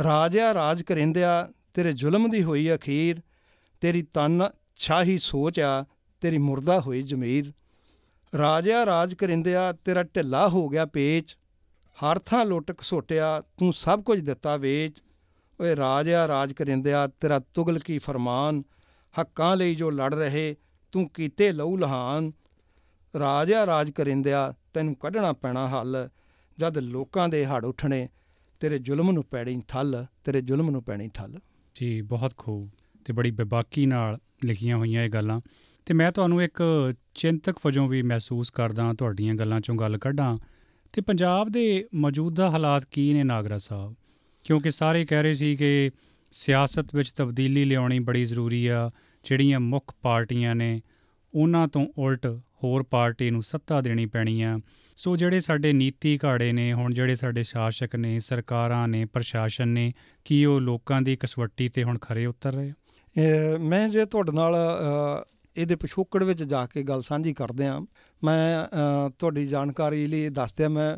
ਰਾਜਾ 0.03 0.53
ਰਾਜ 0.53 0.81
ਕਰਿੰਦਿਆ 0.81 1.49
ਤੇਰੇ 1.73 1.91
ਜ਼ੁਲਮ 1.93 2.29
ਦੀ 2.29 2.43
ਹੋਈ 2.43 2.73
ਅਖੀਰ 2.75 3.21
ਤੇਰੀ 3.81 4.01
ਤਨ 4.01 4.49
ਸ਼ਾਹੀ 4.75 5.17
ਸੋਚ 5.17 5.59
ਆ, 5.59 5.85
ਤੇਰੀ 6.21 6.37
ਮੁਰਦਾ 6.37 6.79
ਹੋਈ 6.79 7.01
ਜ਼ਮੀਰ। 7.01 7.53
ਰਾਜਾ 8.37 8.85
ਰਾਜ 8.85 9.13
ਕਰਿੰਦਿਆ, 9.13 9.71
ਤੇਰਾ 9.71 10.03
ਢਿੱਲਾ 10.03 10.47
ਹੋ 10.47 10.69
ਗਿਆ 10.69 10.85
ਪੇਚ। 10.85 11.37
ਹਰ 11.95 12.19
ਥਾਂ 12.19 12.45
ਲੁੱਟ 12.45 12.71
ਘਸੋਟਿਆ 12.71 13.43
ਤੂੰ 13.57 13.73
ਸਭ 13.73 14.03
ਕੁਝ 14.03 14.19
ਦਿੱਤਾ 14.19 14.57
ਵੇਚ। 14.57 15.03
ਓਏ 15.61 15.75
ਰਾਜਾ 15.75 16.27
ਰਾਜ 16.27 16.53
ਕਰਿੰਦਿਆ, 16.53 17.07
ਤੇਰਾ 17.07 17.39
ਤੁਗਲ 17.39 17.79
ਕੀ 17.79 17.97
ਫਰਮਾਨ? 17.97 18.63
ਹੱਕਾਂ 19.19 19.55
ਲਈ 19.55 19.75
ਜੋ 19.75 19.89
ਲੜ 19.89 20.15
ਰਹੇ, 20.15 20.55
ਤੂੰ 20.91 21.09
ਕੀਤੇ 21.09 21.51
ਲਹੂ 21.51 21.77
ਲਹਾਨ। 21.77 22.31
ਰਾਜਾ 23.19 23.65
ਰਾਜ 23.65 23.91
ਕਰਿੰਦਿਆ, 23.91 24.53
ਤੈਨੂੰ 24.73 24.95
ਕੱਢਣਾ 24.95 25.33
ਪੈਣਾ 25.33 25.67
ਹੱਲ। 25.67 26.09
ਜਦ 26.57 26.77
ਲੋਕਾਂ 26.77 27.29
ਦੇ 27.29 27.45
ਹੜ 27.45 27.65
ਉੱਠਣੇ, 27.65 28.09
ਤੇਰੇ 28.59 28.79
ਜ਼ੁਲਮ 28.79 29.11
ਨੂੰ 29.11 29.23
ਪੈਣੀ 29.23 29.61
ਠੱਲ, 29.67 30.05
ਤੇਰੇ 30.23 30.41
ਜ਼ੁਲਮ 30.41 30.69
ਨੂੰ 30.69 30.83
ਪੈਣੀ 30.83 31.09
ਠੱਲ। 31.13 31.39
ਜੀ, 31.75 32.01
ਬਹੁਤ 32.01 32.37
ਖੂਬ। 32.37 32.69
ਤੇ 33.05 33.13
ਬੜੀ 33.13 33.31
ਬੇਬਾਕੀ 33.31 33.85
ਨਾਲ 33.85 34.17
ਲਿਖੀਆਂ 34.45 34.77
ਹੋਈਆਂ 34.77 35.03
ਇਹ 35.03 35.09
ਗੱਲਾਂ। 35.09 35.41
ਤੇ 35.85 35.93
ਮੈਂ 35.93 36.11
ਤੁਹਾਨੂੰ 36.11 36.41
ਇੱਕ 36.41 36.93
ਚਿੰਤਕ 37.15 37.55
ਵਜੋਂ 37.65 37.87
ਵੀ 37.87 38.01
ਮਹਿਸੂਸ 38.01 38.49
ਕਰਦਾ 38.49 38.93
ਤੁਹਾਡੀਆਂ 38.93 39.35
ਗੱਲਾਂ 39.35 39.61
ਚੋਂ 39.61 39.75
ਗੱਲ 39.75 39.97
ਕੱਢਾਂ। 39.97 40.37
ਤੇ 40.93 41.01
ਪੰਜਾਬ 41.01 41.49
ਦੇ 41.49 41.85
ਮੌਜੂਦਾ 41.95 42.49
ਹਾਲਾਤ 42.49 42.85
ਕੀ 42.91 43.13
ਨੇ 43.13 43.23
ਨਾਗਰਾ 43.23 43.57
ਸਾਹਿਬ? 43.57 43.95
ਕਿਉਂਕਿ 44.43 44.71
ਸਾਰੇ 44.71 45.05
ਕਹਿ 45.05 45.23
ਰਹੇ 45.23 45.33
ਸੀ 45.33 45.55
ਕਿ 45.55 45.91
ਸਿਆਸਤ 46.31 46.95
ਵਿੱਚ 46.95 47.11
ਤਬਦੀਲੀ 47.11 47.65
ਲਿਆਉਣੀ 47.65 47.99
ਬੜੀ 47.99 48.25
ਜ਼ਰੂਰੀ 48.25 48.67
ਆ, 48.67 48.91
ਜਿਹੜੀਆਂ 49.23 49.59
ਮੁੱਖ 49.59 49.93
ਪਾਰਟੀਆਂ 50.01 50.55
ਨੇ, 50.55 50.81
ਉਹਨਾਂ 51.33 51.67
ਤੋਂ 51.67 51.87
ਉਲਟ 51.97 52.25
ਹੋਰ 52.63 52.83
ਪਾਰਟੀ 52.83 53.29
ਨੂੰ 53.29 53.43
ਸੱਤਾ 53.43 53.81
ਦੇਣੀ 53.81 54.05
ਪੈਣੀ 54.05 54.41
ਆ। 54.41 54.59
ਸੋ 54.95 55.15
ਜਿਹੜੇ 55.15 55.39
ਸਾਡੇ 55.39 55.73
ਨੀਤੀ 55.73 56.19
ਘਾੜੇ 56.25 56.51
ਨੇ, 56.51 56.73
ਹੁਣ 56.73 56.93
ਜਿਹੜੇ 56.93 57.15
ਸਾਡੇ 57.15 57.43
ਸ਼ਾਸਕ 57.43 57.95
ਨੇ, 57.95 58.19
ਸਰਕਾਰਾਂ 58.19 58.87
ਨੇ, 58.87 59.05
ਪ੍ਰਸ਼ਾਸਨ 59.05 59.67
ਨੇ, 59.67 59.93
ਕੀ 60.25 60.45
ਉਹ 60.45 60.61
ਲੋਕਾਂ 60.61 61.01
ਦੀ 61.01 61.15
ਕਸਵੱਟੀ 61.15 61.69
ਤੇ 61.69 61.83
ਹੁਣ 61.83 61.99
ਖਰੇ 61.99 62.25
ਉਤਰ 62.25 62.53
ਰਹੇ 62.53 62.67
ਇਹ 62.67 62.73
ਮੈਂ 63.59 63.89
ਜੇ 63.89 64.05
ਤੁਹਾਡੇ 64.05 64.31
ਨਾਲ 64.31 64.55
ਅ, 64.55 65.23
ਇਹਦੇ 65.55 65.75
ਪਿਛੋਕੜ 65.75 66.23
ਵਿੱਚ 66.23 66.43
ਜਾ 66.43 66.65
ਕੇ 66.65 66.83
ਗੱਲ 66.83 67.01
ਸਾਂਝੀ 67.01 67.33
ਕਰਦੇ 67.33 67.67
ਆ 67.67 67.79
ਮੈਂ 68.23 68.65
ਅ, 68.65 69.09
ਤੁਹਾਡੀ 69.17 69.47
ਜਾਣਕਾਰੀ 69.47 70.07
ਲਈ 70.07 70.29
ਦੱਸ 70.29 70.53
ਦਿਆਂ 70.53 70.69
ਮੈਂ 70.69 70.97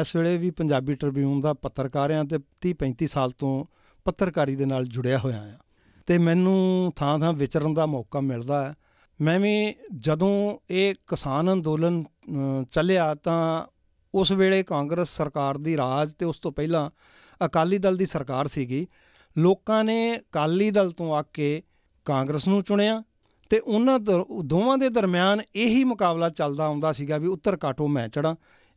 ਇਸ 0.00 0.16
ਵੇਲੇ 0.16 0.36
ਵੀ 0.36 0.50
ਪੰਜਾਬੀ 0.50 0.94
ਟ੍ਰਿਬਿਊਨ 0.94 1.40
ਦਾ 1.40 1.52
ਪੱਤਰਕਾਰ 1.52 2.10
ਆ 2.10 2.24
ਤੇ 2.24 2.38
30 2.60 2.72
35 2.78 3.06
ਸਾਲ 3.06 3.30
ਤੋਂ 3.30 3.64
ਪੱਤਰਕਾਰੀ 4.04 4.56
ਦੇ 4.56 4.64
ਨਾਲ 4.64 4.84
ਜੁੜਿਆ 4.86 5.18
ਹੋਇਆ 5.18 5.42
ਆ 5.42 5.58
ਤੇ 6.06 6.18
ਮੈਨੂੰ 6.18 6.92
ਥਾਂ 6.96 7.18
ਥਾਂ 7.18 7.32
ਵਿਚਰਨ 7.32 7.74
ਦਾ 7.74 7.86
ਮੌਕਾ 7.86 8.20
ਮਿਲਦਾ 8.20 8.68
ਹੈ। 8.68 8.74
ਮੈਂ 9.22 9.40
ਵੀ 9.40 9.74
ਜਦੋਂ 9.98 10.58
ਇਹ 10.70 10.94
ਕਿਸਾਨ 10.94 11.52
ਅੰਦੋਲਨ 11.52 12.02
ਅ, 12.02 12.64
ਚੱਲਿਆ 12.70 13.14
ਤਾਂ 13.14 13.66
ਉਸ 14.14 14.32
ਵੇਲੇ 14.32 14.62
ਕਾਂਗਰਸ 14.62 15.08
ਸਰਕਾਰ 15.08 15.58
ਦੀ 15.58 15.76
ਰਾਜ 15.76 16.12
ਤੇ 16.12 16.24
ਉਸ 16.24 16.38
ਤੋਂ 16.38 16.52
ਪਹਿਲਾਂ 16.52 16.90
ਅਕਾਲੀ 17.46 17.78
ਦਲ 17.78 17.96
ਦੀ 17.96 18.06
ਸਰਕਾਰ 18.06 18.48
ਸੀਗੀ। 18.48 18.86
ਲੋਕਾਂ 19.38 19.84
ਨੇ 19.84 20.16
ਅਕਾਲੀ 20.16 20.70
ਦਲ 20.70 20.90
ਤੋਂ 20.90 21.14
ਆ 21.14 21.22
ਕੇ 21.22 21.62
ਕਾਂਗਰਸ 22.04 22.48
ਨੂੰ 22.48 22.62
ਚੁਣਿਆ 22.62 23.02
ਤੇ 23.50 23.58
ਉਹਨਾਂ 23.58 23.98
ਦਰ- 23.98 24.42
ਦੋਵਾਂ 24.42 24.78
ਦੇ 24.78 24.88
ਦਰਮਿਆਨ 24.88 25.40
ਇਹੀ 25.56 25.84
ਮੁਕਾਬਲਾ 25.84 26.28
ਚੱਲਦਾ 26.28 26.64
ਆਉਂਦਾ 26.64 26.92
ਸੀਗਾ 26.92 27.18
ਵੀ 27.18 27.28
ਉੱਤਰ 27.28 27.56
ਕਾਟੋ 27.56 27.88
ਮੈਂ 27.88 28.08
ਚੜਾਂ 28.08 28.34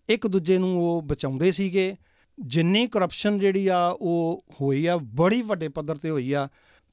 ਇੱਕ 0.10 0.28
ਦੂਜੇ 0.28 0.58
ਨੂੰ 0.58 0.84
ਉਹ 0.84 1.02
ਬਚਾਉਂਦੇ 1.02 1.52
ਸੀਗੇ। 1.52 1.96
ਜਿੰਨੀ 2.40 2.88
ਕਰਪਸ਼ਨ 2.88 3.40
ਜਿਹੜੀ 3.40 3.68
ਆ, 3.68 3.88
ਉਹ 3.88 4.46
ਹੋਈ 4.62 4.86
ਆ, 4.86 4.98
ਬੜੀ 4.98 5.42
ਵੱਡੇ 5.42 5.68
ਪੱਧਰ 5.68 5.96
ਤੇ 5.96 6.10
ਹੋਈ 6.10 6.34
ਆ, 6.34 6.48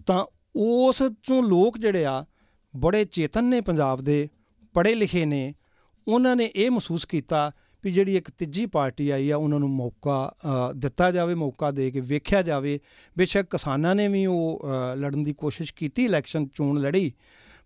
ਤਾਂ 0.07 0.27
ਉਸ 0.57 0.99
ਤੋਂ 0.99 1.43
ਲੋਕ 1.43 1.79
ਜਿਹੜੇ 1.79 2.05
ਆ, 2.05 2.25
ਬੜੇ 2.77 3.05
ਚੇਤਨ 3.05 3.45
ਨੇ 3.45 3.61
ਪੰਜਾਬ 3.61 4.01
ਦੇ, 4.01 4.29
ਪੜ੍ਹੇ 4.75 4.95
ਲਿਖੇ 4.95 5.25
ਨੇ, 5.25 5.55
ਉਹਨਾਂ 6.09 6.37
ਨੇ 6.37 6.51
ਇਹ 6.57 6.71
ਮਹਿਸੂਸ 6.71 7.05
ਕੀਤਾ 7.05 7.53
ਵੀ 7.85 7.93
ਜਿਹੜੀ 7.93 8.17
ਇੱਕ 8.17 8.31
ਤੀਜੀ 8.31 8.65
ਪਾਰਟੀ 8.67 9.09
ਆਈ 9.11 9.31
ਆ, 9.31 9.37
ਉਹਨਾਂ 9.37 9.59
ਨੂੰ 9.61 9.71
ਮੌਕਾ 9.71 10.35
ਦਿੱਤਾ 10.77 11.11
ਜਾਵੇ, 11.11 11.35
ਮੌਕਾ 11.35 11.71
ਦੇ 11.71 11.91
ਕੇ 11.91 12.01
ਵੇਖਿਆ 12.01 12.43
ਜਾਵੇ। 12.43 12.79
ਬੇਸ਼ੱਕ 13.17 13.51
ਕਿਸਾਨਾਂ 13.51 13.95
ਨੇ 13.95 14.09
ਵੀ 14.09 14.25
ਉਹ 14.27 14.67
ਲੜਨ 14.97 15.25
ਦੀ 15.25 15.33
ਕੋਸ਼ਿਸ਼ 15.33 15.73
ਕੀਤੀ, 15.75 16.05
ਇਲੈਕਸ਼ਨ 16.05 16.47
ਚੋਣ 16.55 16.81
ਲੜੀ, 16.81 17.13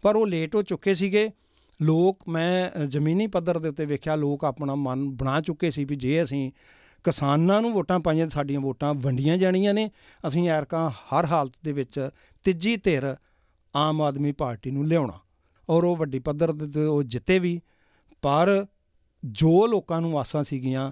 ਪਰ 0.02 0.16
ਉਹ 0.16 0.26
ਲੇਟ 0.26 0.54
ਹੋ 0.56 0.62
ਚੁੱਕੇ 0.62 0.94
ਸੀਗੇ। 0.94 1.30
ਲੋਕ, 1.80 2.28
ਮੈਂ 2.28 2.86
ਜ਼ਮੀਨੀ 2.86 3.26
ਪੱਧਰ 3.26 3.58
ਦੇ 3.58 3.68
ਉੱਤੇ 3.68 3.86
ਵੇਖਿਆ, 3.86 4.14
ਲੋਕ 4.16 4.44
ਆਪਣਾ 4.44 4.74
ਮਨ 4.74 5.08
ਬਣਾ 5.10 5.40
ਚੁੱਕੇ 5.40 5.70
ਸੀ 5.70 5.84
ਵੀ 5.84 5.96
ਜੇ 5.96 6.22
ਅਸੀਂ 6.22 6.50
ਕਿਸਾਨਾਂ 7.04 7.60
ਨੂੰ 7.62 7.72
ਵੋਟਾਂ 7.72 7.98
ਪਾਈਆਂ 8.00 8.28
ਸਾਡੀਆਂ 8.28 8.60
ਵੋਟਾਂ 8.60 8.92
ਵੰਡੀਆਂ 8.94 9.36
ਜਾਣੀਆਂ 9.38 9.74
ਨੇ, 9.74 9.90
ਅਸੀਂ 10.28 10.48
ਐਰਕਾਂ 10.48 10.88
ਹਰ 10.90 11.26
ਹਾਲਤ 11.26 11.52
ਦੇ 11.64 11.72
ਵਿੱਚ 11.72 12.08
ਤੀਜੀ 12.44 12.76
ਧਿਰ 12.76 13.14
ਆਮ 13.74 14.02
ਆਦਮੀ 14.02 14.32
ਪਾਰਟੀ 14.32 14.70
ਨੂੰ 14.70 14.86
ਲਿਆਉਣਾ। 14.88 15.18
ਔਰ 15.68 15.84
ਉਹ 15.84 15.96
ਵੱਡੀ 15.96 16.18
ਪੱਧਰ 16.18 16.52
ਤੇ 16.52 16.80
ਉਹ 16.80 17.02
ਜਿੱਤੇ 17.02 17.38
ਵੀ, 17.38 17.60
ਪਰ 18.22 18.66
ਜੋ 19.22 19.66
ਲੋਕਾਂ 19.66 20.00
ਨੂੰ 20.00 20.18
ਆਸਾਂ 20.18 20.42
ਸੀਗੀਆਂ, 20.44 20.90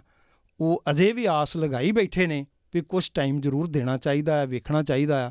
ਉਹ 0.60 0.82
ਅਜੇ 0.90 1.12
ਵੀ 1.12 1.24
ਆਸ 1.24 1.56
ਲਗਾਈ 1.56 1.92
ਬੈਠੇ 1.92 2.26
ਨੇ 2.26 2.44
ਵੀ 2.74 2.80
ਕੁਝ 2.80 3.08
ਟਾਈਮ 3.14 3.40
ਜ਼ਰੂਰ 3.40 3.66
ਦੇਣਾ 3.68 3.96
ਚਾਹੀਦਾ 3.96 4.36
ਹੈ, 4.36 4.46
ਵੇਖਣਾ 4.46 4.82
ਚਾਹੀਦਾ 4.82 5.18
ਹੈ, 5.20 5.30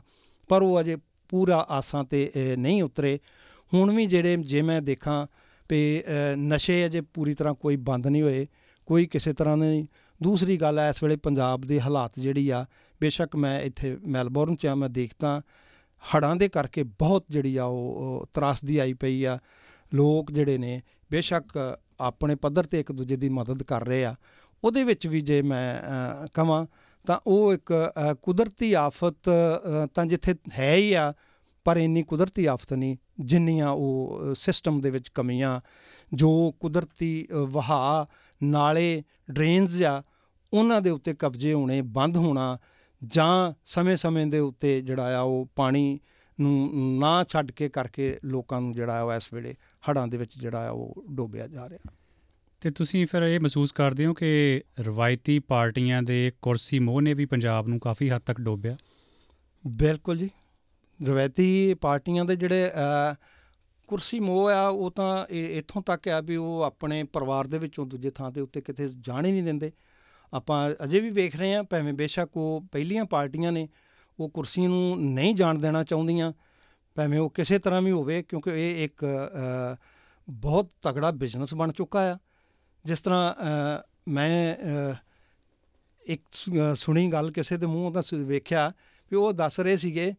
ਪਰ 0.50 0.62
ਉਹ 0.62 0.80
ਅਜੇ 0.82 0.98
ਪੂਰਾ 1.30 1.66
ਆਸਾਂ 1.70 2.04
ਤੇ 2.04 2.32
ਨਹੀਂ 2.58 2.84
ਉਤਰੇ। 2.84 3.20
ਹੁਣ 3.72 3.92
ਵੀ 3.96 4.06
ਜਿਹੜੇ, 4.06 4.38
ਜੇ 4.38 4.62
ਮੈਂ 4.62 4.82
ਦੇਖਾਂ 4.82 5.26
ਵੀ 5.70 6.04
ਨਸ਼ੇ 6.38 6.86
ਅਜੇ 6.86 7.02
ਪੂਰੀ 7.14 7.34
ਤਰ੍ਹਾਂ 7.34 7.54
ਕੋਈ 7.54 7.76
ਬੰਦ 7.82 8.08
ਨਹੀਂ 8.08 8.22
ਹੋਏ, 8.22 8.48
ਕੋਈ 8.88 9.06
ਕਿਸੇ 9.06 9.34
ਤਰ੍ਹਾਂ 9.34 9.58
ਦੇ 9.58 9.68
ਨਹੀਂ। 9.68 9.86
ਦੂਸਰੀ 10.22 10.58
ਗੱਲ 10.58 10.80
ਹੈ, 10.80 10.88
ਇਸ 10.90 11.04
ਵੇਲੇ 11.04 11.16
ਪੰਜਾਬ 11.16 11.62
ਦੇ 11.62 11.80
ਹਾਲਾਤ 11.82 12.20
ਜਿਹੜੀ 12.20 12.50
ਆ, 12.50 12.66
ਬੇਸ਼ੱਕ 13.02 13.36
ਮੈਂ 13.36 13.60
ਇੱਥੇ 13.62 13.96
ਮੈਲਬੌਰਨ 14.08 14.56
'ਚ 14.56 14.66
ਆ, 14.66 14.76
ਮੈਂ 14.76 14.90
ਦੇਖਦਾ 14.90 15.42
ਹੜਾਂ 16.04 16.36
ਦੇ 16.36 16.50
ਕਰਕੇ 16.50 16.84
ਬਹੁਤ 16.84 17.26
ਜਿਹੜੀ 17.30 17.56
ਆ 17.58 17.66
ਉਹ 17.66 18.28
ਤਰਾਸਦੀ 18.34 18.78
ਆਈ 18.78 18.94
ਪਈ 18.94 19.24
ਆ। 19.24 19.38
ਲੋਕ 19.92 20.32
ਜਿਹੜੇ 20.32 20.58
ਨੇ, 20.58 20.82
ਬੇਸ਼ੱਕ 21.12 21.80
ਆਪਣੇ 22.00 22.36
ਪੱਧਰ 22.36 22.64
ਤੇ 22.64 22.80
ਇੱਕ 22.80 22.92
ਦੂਜੇ 22.92 23.16
ਦੀ 23.16 23.30
ਮਦਦ 23.30 23.64
ਕਰ 23.64 23.88
ਰਹੇ 23.88 24.06
ਆ। 24.06 24.16
ਉਹਦੇ 24.64 24.84
ਵਿੱਚ 24.84 25.08
ਵੀ 25.08 25.22
ਜੇ 25.22 25.42
ਮੈਂ 25.42 26.28
ਕਹਾਂ 26.28 26.66
ਤਾਂ 27.06 27.20
ਉਹ 27.28 27.54
ਇੱਕ 27.54 27.74
ਕੁਦਰਤੀ 28.22 28.74
ਆਫਤ 28.74 29.30
ਤਾਂ 29.96 30.06
ਜਿੱਥੇ 30.06 30.36
ਹੈ 30.58 30.76
ਹੀ 30.76 30.94
ਆ, 30.94 31.14
ਪਰ 31.66 31.78
ਇੰਨੀ 31.78 32.04
ਕੁਦਰਤੀ 32.04 32.46
ਆਫਤ 32.46 32.74
ਨਹੀਂ 32.74 32.96
ਜਿੰਨੀਆਂ 33.20 33.70
ਉਹ 33.70 34.20
ਸਿਸਟਮ 34.36 34.82
ਦੇ 34.82 34.90
ਵਿੱਚ 34.90 35.10
ਕਮੀਆਂ। 35.10 35.60
ਜੋ 36.14 36.52
ਕੁਦਰਤੀ 36.60 37.28
ਵਹਾ, 37.32 38.08
ਨਾਲੇ, 38.44 39.04
ਡਰੇਨਸ 39.32 39.76
ਜਾਂ 39.76 40.02
ਉਹਨਾਂ 40.54 40.82
ਦੇ 40.82 40.90
ਉੱਤੇ 40.90 41.14
ਕਬਜ਼ੇ 41.14 41.54
ਹੋਣੇ 41.54 41.82
ਬੰਦ 41.82 42.18
ਹੋਣਾ 42.18 42.58
ਜਾਂ 43.04 43.54
ਸਮੇਂ-ਸਮੇਂ 43.66 44.28
ਦੇ 44.28 44.40
ਉੱਤੇ 44.40 44.82
ਜਿਹੜਾ 44.82 45.18
ਆ 45.18 45.22
ਉਹ 45.22 45.48
ਪਾਣੀ 45.56 46.00
ਨੂੰ 46.40 46.72
ਨਾ 47.00 47.24
ਛੱਡ 47.24 47.52
ਕੇ 47.52 47.70
ਕਰਕੇ 47.70 48.20
ਲੋਕਾਂ 48.26 48.62
ਨੂੰ 48.62 48.74
ਜਿਹੜਾ 48.74 49.04
ਆ 49.04 49.16
ਇਸ 49.16 49.34
ਵੇਲੇ 49.34 49.56
ਹੜਾਂ 49.90 50.08
ਦੇ 50.08 50.18
ਵਿੱਚ 50.18 50.40
ਜਿਹੜਾ 50.40 50.68
ਆ 50.68 50.72
ਉਹ 50.72 51.04
ਡੋਬਿਆ 51.12 51.48
ਜਾ 51.48 51.70
ਰਿਹਾ। 51.70 51.92
ਤੇ 52.62 52.70
ਤੁਸੀਂ 52.70 53.06
ਫਿਰ 53.12 53.22
ਇਹ 53.22 53.40
ਮਹਿਸੂਸ 53.40 53.72
ਕਰਦੇ 53.72 54.06
ਹੋ 54.06 54.14
ਕਿ 54.14 54.62
ਰਵਾਇਤੀ 54.80 55.40
ਪਾਰਟੀਆਂ 55.40 56.02
ਦੇ 56.04 56.32
ਕੁਰਸੀ 56.42 56.80
ਮੋਹ 56.80 57.02
ਨੇ 57.02 57.14
ਵੀ 57.14 57.26
ਪੰਜਾਬ 57.26 57.68
ਨੂੰ 57.68 57.80
ਕਾਫੀ 57.80 58.10
ਹੱਦ 58.10 58.22
ਤੱਕ 58.22 58.42
ਡੋਬਿਆ? 58.42 58.76
ਬਿਲਕੁਲ 59.68 60.18
ਜੀ। 60.18 60.30
ਰਵਾਇਤੀ 61.00 61.74
ਪਾਰਟੀਆਂ 61.74 62.26
ਦੇ 62.26 62.36
ਜਿਹੜੇ 62.36 62.72
ਕੁਰਸੀ 63.88 64.20
ਮੋਹ 64.20 64.50
ਆ 64.50 64.68
ਉਹ 64.68 64.92
ਤਾਂ 64.92 65.26
ਇੱਥੋਂ 65.30 65.82
ਤੱਕ 65.82 66.08
ਆ 66.08 66.22
ਵੀ 66.22 66.36
ਉਹ 66.36 66.62
ਆਪਣੇ 66.62 67.04
ਪਰਿਵਾਰ 67.04 67.48
ਦੇ 67.48 67.58
ਵਿੱਚੋਂ 67.58 67.86
ਦੂਜੇ 67.86 68.10
ਥਾਂ 68.10 68.32
ਤੇ 68.32 68.42
ਉੱਤੇ 68.42 68.62
ਕਿਤੇ 68.62 68.90
ਜਾਣ 69.00 69.26
ਹੀ 69.26 69.32
ਨਹੀਂ 69.32 69.44
ਦਿੰਦੇ। 69.44 69.72
ਆਪਾਂ 70.34 70.72
ਅਜੇ 70.84 71.00
ਵੀ 71.00 71.10
ਵੇਖ 71.10 71.36
ਰਹੇ 71.36 71.56
ਆ 71.56 71.64
ਭਾਵੇਂ 71.64 71.94
ਬੇਸ਼ੱਕ 71.94 72.38
ਉਹ 72.38 72.64
ਪਹਿਲੀਆਂ 72.72 73.06
ਪਾਰਟੀਆਂ 73.06 73.52
ਨੇ 73.52 73.68
ਉਹ 74.20 74.30
ਕੁਰਸੀ 74.30 74.68
ਨੂੰ 74.68 75.14
ਨਹੀਂ 75.14 75.36
ਜਾਣ 75.36 75.60
ਦੇਣਾ 75.60 75.84
ਚਾਹੁੰਦੀਆਂ, 75.84 76.32
ਭਾਵੇਂ 76.98 77.20
ਉਹ 77.20 77.30
ਕਿਸੇ 77.30 77.60
ਤਰ੍ਹਾਂ 77.60 77.82
ਵੀ 77.82 77.92
ਹੋਵੇ, 77.92 78.22
ਕਿਉਂਕਿ 78.24 78.52
ਇਹ 78.54 78.84
ਇੱਕ 78.84 79.06
ਬਹੁਤ 80.28 80.70
ਤਗੜਾ 80.82 81.12
ਬਿਜ਼ਨਸ 81.14 81.54
ਬਣ 81.54 81.72
ਚੁੱਕਾ 81.72 82.02
ਆ। 82.12 82.18
ਜਿਸ 82.86 83.02
ਤਰ੍ਹਾਂ 83.02 83.34
ਮੈਂ 84.10 84.56
ਇੱਕ 86.06 86.22
ਸੁਣੀ 86.76 87.08
ਗੱਲ 87.08 87.32
ਕਿਸੇ 87.32 87.58
ਦੇ 87.58 87.66
ਮੂੰਹੋਂ 87.66 87.92
ਤਾਂ 87.94 88.02
ਵੇਖਿਆ 88.18 88.68
ਵੀ 89.12 89.18
ਉਹ 89.18 89.34
ਦੱਸ 89.34 89.60
ਰਹੇ 89.60 89.78
ਸੀਗੇ 89.78 90.14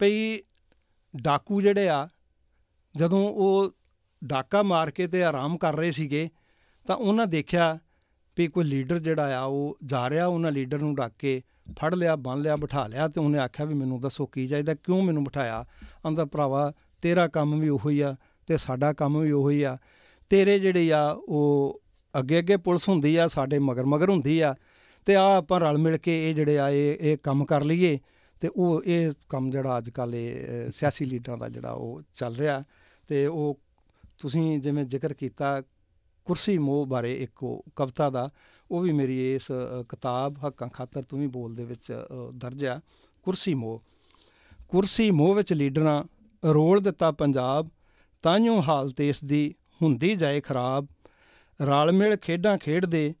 ਭਈ 0.00 0.38
ਡਾਕੂ 1.14 1.60
ਜਿਹੜੇ 1.60 1.88
ਆ, 1.88 2.08
ਜਦੋਂ 2.94 3.28
ਉਹ 3.30 3.72
ਡਾਕਾ 4.22 4.62
ਮਾਰ 4.62 4.90
ਕੇ 4.90 5.06
ਤੇ 5.06 5.22
ਆਰਾਮ 5.24 5.56
ਕਰ 5.58 5.76
ਰਹੇ 5.76 5.90
ਸੀਗੇ, 5.90 6.28
ਤਾਂ 6.86 6.96
ਉਹਨਾਂ 6.96 7.26
ਦੇਖਿਆ 7.26 7.78
ਵੀ 8.36 8.46
ਕੋਈ 8.48 8.64
ਲੀਡਰ 8.64 8.98
ਜਿਹੜਾ 8.98 9.38
ਆ, 9.38 9.42
ਉਹ 9.42 9.78
ਜਾ 9.84 10.08
ਰਿਹਾ 10.10 10.26
ਉਹਨਾਂ 10.26 10.52
ਲੀਡਰ 10.52 10.78
ਨੂੰ 10.78 10.94
ਡੱਕ 10.94 11.14
ਕੇ 11.18 11.42
ਫੜ 11.74 11.94
ਲਿਆ, 11.94 12.16
ਬੰਨ 12.16 12.40
ਲਿਆ, 12.40 12.56
ਬਿਠਾ 12.56 12.86
ਲਿਆ 12.86 13.08
ਤੇ 13.08 13.20
ਉਹਨੇ 13.20 13.38
ਆਖਿਆ 13.38 13.66
ਵੀ 13.66 13.74
ਮੈਨੂੰ 13.74 14.00
ਦੱਸੋ 14.00 14.26
ਕੀ 14.26 14.46
ਚਾਹੀਦਾ, 14.46 14.74
ਕਿਉਂ 14.74 15.02
ਮੈਨੂੰ 15.02 15.24
ਬਿਠਾਇਆ? 15.24 15.64
ਆਂਦਾ 16.06 16.24
ਭਰਾਵਾ, 16.24 16.72
ਤੇਰਾ 17.02 17.28
ਕੰਮ 17.28 17.60
ਵੀ 17.60 17.68
ਉਹੀ 17.68 18.00
ਆ 18.00 18.16
ਤੇ 18.46 18.56
ਸਾਡਾ 18.56 18.92
ਕੰਮ 18.92 19.20
ਵੀ 19.20 19.30
ਉਹੀ 19.30 19.62
ਆ। 19.62 19.78
ਤੇਰੇ 20.28 20.58
ਜਿਹੜੇ 20.58 20.92
ਆ, 20.92 21.10
ਉਹ 21.10 21.82
ਅੱਗੇ 22.18 22.38
ਅੱਗੇ 22.38 22.56
ਪੁਲਿਸ 22.56 22.88
ਹੁੰਦੀ 22.88 23.16
ਆ, 23.16 23.28
ਸਾਡੇ 23.28 23.58
ਮਗਰ 23.58 23.84
ਮਗਰ 23.84 24.10
ਹੁੰਦੀ 24.10 24.40
ਆ 24.40 24.54
ਤੇ 25.06 25.16
ਆ 25.16 25.36
ਆਪਾਂ 25.36 25.60
ਰਲ 25.60 25.78
ਮਿਲ 25.78 25.96
ਕੇ 25.96 26.30
ਇਹ 26.30 26.34
ਜਿਹੜੇ 26.34 26.58
ਆ, 26.58 26.70
ਇਹ 26.70 26.96
ਇਹ 27.00 27.18
ਕੰਮ 27.18 27.44
ਕਰ 27.44 27.64
ਲਈਏ 27.64 27.98
ਤੇ 28.40 28.48
ਉਹ, 28.56 28.82
ਇਹ 28.86 29.12
ਕੰਮ 29.28 29.50
ਜਿਹੜਾ 29.50 29.78
ਅੱਜ 29.78 29.90
ਕੱਲ 29.90 30.14
ਇਹ 30.14 30.70
ਸਿਆਸੀ 30.70 31.04
ਲੀਡਰਾਂ 31.04 31.38
ਦਾ 31.38 31.48
ਜਿਹੜਾ 31.48 31.70
ਉਹ 31.70 32.02
ਚੱਲ 32.14 32.36
ਰਿਹਾ 32.36 32.64
ਤੇ 33.08 33.26
ਉਹ 33.26 33.60
ਤੁਸੀਂ 34.18 34.58
ਜਿਵੇਂ 34.58 34.84
ਜ਼ਿਕਰ 34.84 35.14
ਕੀਤਾ, 35.14 35.62
ਕੁਰਸੀ 36.24 36.58
ਮੋਹ 36.58 36.86
ਬਾਰੇ 36.86 37.22
ਇੱਕ 37.22 37.60
ਕਵਿਤਾ 37.76 38.10
ਦਾ 38.10 38.30
ਉਹ 38.70 38.80
ਵੀ 38.80 38.92
ਮੇਰੀ 38.92 39.34
ਇਸ 39.34 39.46
ਕਿਤਾਬ 39.88 40.38
ਹੱਕਾਂ 40.46 40.68
ਖਾਤਰ 40.68 41.02
ਤੂੰ 41.02 41.20
ਵੀ 41.20 41.26
ਬੋਲ 41.26 41.54
ਦੇ 41.54 41.64
ਵਿੱਚ 41.64 41.92
ਦਰਜ 42.34 42.64
ਆ, 42.64 42.80
ਕੁਰਸੀ 43.24 43.54
ਮੋਹ। 43.54 43.80
ਕੁਰਸੀ 44.68 45.10
ਮੋਹ 45.10 45.34
ਵਿੱਚ 45.34 45.52
ਲੀਡਰਾਂ 45.52 46.02
ਰੋਲ 46.42 46.80
ਦਿੱਤਾ 46.80 47.10
ਪੰਜਾਬ 47.12 47.68
ਤਾਂਯੋ 48.24 48.60
ਹਾਲਤ 48.62 49.00
ਇਸ 49.00 49.24
ਦੀ 49.24 49.54
ਹੁੰਦੀ 49.82 50.14
ਜਾਏ 50.14 50.40
ਖਰਾਬ। 50.40 50.86
ਰਲ 51.60 51.92
ਮਿਲ 51.92 52.16
ਖੇਡਾਂ 52.16 52.56
ਖੇਡਦੇ, 52.58 53.14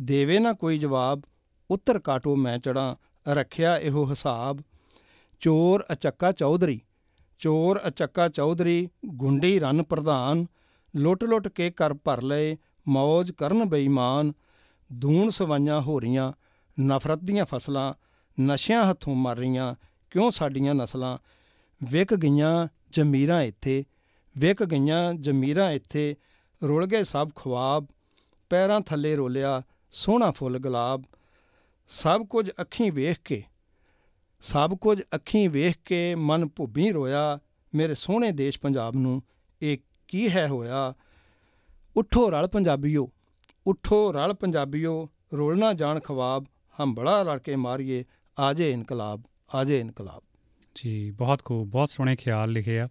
ਦੇਵੇ 0.00 0.38
ਨਾ 0.38 0.52
ਕੋਈ 0.52 0.78
ਜਵਾਬ, 0.78 1.22
ਉੱਤਰ 1.70 1.98
ਕਾਟੋ 1.98 2.34
ਮੈਂ 2.36 2.58
ਚੜਾ 2.58 2.96
ਰੱਖਿਆ 3.26 3.76
ਇਹੋ 3.78 4.04
ਹਿਸਾਬ। 4.10 4.60
ਚੋਰ 5.42 5.84
ਅਚੱਕਾ 5.92 6.32
ਚੌਧਰੀ, 6.32 6.80
ਚੋਰ 7.40 7.80
ਅਚੱਕਾ 7.88 8.28
ਚੌਧਰੀ, 8.28 8.88
ਗੁੰਡੀ 9.06 9.58
ਰਨ 9.60 9.82
ਪ੍ਰਧਾਨ, 9.82 10.46
ਲੁੱਟ-ਲੁੱਟ 10.94 11.48
ਕੇ 11.48 11.70
ਕਰ 11.70 11.94
ਭਰ 11.94 12.22
ਲਏ, 12.22 12.56
ਮੌਜ 12.88 13.30
ਕਰਨ 13.30 13.64
ਬੇਈਮਾਨ 13.64 14.32
ਦੂਣ 14.94 15.30
ਸਵਾਈਆਂ 15.30 15.80
ਹੋ 15.80 16.00
ਰੀਆਂ 16.00 16.32
ਨਫ਼ਰਤ 16.80 17.18
ਦੀਆਂ 17.18 17.44
ਫਸਲਾਂ 17.44 17.94
ਨਸ਼ਿਆਂ 18.40 18.90
ਹੱਥੋਂ 18.90 19.14
ਮਰ 19.14 19.38
ਰੀਆਂ 19.38 19.74
ਕਿਉਂ 20.10 20.30
ਸਾਡੀਆਂ 20.30 20.74
ਨਸਲਾਂ? 20.74 21.18
ਵਿਕ 21.90 22.14
ਗਈਆਂ 22.14 22.68
ਜ਼ਮੀਰਾਂ 22.92 23.42
ਇੱਥੇ, 23.42 23.84
ਵਿਕ 24.38 24.64
ਗਈਆਂ 24.64 25.14
ਜ਼ਮੀਰਾਂ 25.14 25.70
ਇੱਥੇ, 25.70 26.16
ਰੁਲ 26.62 26.86
ਗਏ 26.86 27.04
ਸਭ 27.04 27.30
ਖਵਾਬ 27.36 27.86
ਪੈਰਾਂ 28.50 28.80
ਥੱਲੇ 28.80 29.16
ਰੋਲਿਆ 29.16 29.62
ਸੋਹਣਾ 29.90 30.30
ਫੁੱਲ 30.30 30.58
ਗੁਲਾਬ। 30.58 31.02
ਸਭ 31.88 32.26
ਕੁਝ 32.26 32.50
ਅੱਖੀਂ 32.60 32.92
ਵੇਖ 32.92 33.18
ਕੇ, 33.24 33.42
ਸਭ 34.42 34.74
ਕੁਝ 34.74 35.02
ਅੱਖੀਂ 35.14 35.48
ਵੇਖ 35.48 35.76
ਕੇ 35.84 36.14
ਮਨ 36.14 36.48
ਭੁੱਬੀ 36.48 36.90
ਰੋਇਆ, 36.92 37.38
ਮੇਰੇ 37.74 37.94
ਸੋਹਣੇ 37.94 38.32
ਦੇਸ਼ 38.32 38.60
ਪੰਜਾਬ 38.60 38.96
ਨੂੰ 38.96 39.22
ਇਹ 39.62 39.78
ਕੀ 40.08 40.28
ਹੈ 40.28 40.48
ਹੋਇਆ? 40.48 40.94
ਉਠੋ 41.96 42.30
ਰਲ 42.30 42.46
ਪੰਜਾਬੀਓ 42.48 43.10
ਉਠੋ, 43.66 44.12
ਰਲ 44.12 44.34
ਪੰਜਾਬੀਓ 44.34 45.08
ਰੋਲਣਾ 45.34 45.72
ਜਾਣ 45.72 46.00
ਖਵਾਬ 46.00 46.46
ਹੰਬੜਾ 46.80 47.22
ਰਲ 47.22 47.38
ਕੇ 47.38 47.56
ਮਾਰੀਏ, 47.56 48.04
ਆਜੇ 48.38 48.70
ਇਨਕਲਾਬ 48.70 49.22
ਆਜੇ 49.54 49.80
ਇਨਕਲਾਬ। 49.80 50.22
ਜੀ, 50.74 51.10
ਬਹੁਤ 51.10 51.44
ਖੂਬ, 51.44 51.68
ਬਹੁਤ 51.68 51.90
ਸੋਹਣੇ 51.90 52.16
ਖਿਆਲ 52.16 52.50
ਲਿਖੇ 52.50 52.78
ਆ। 52.78 52.88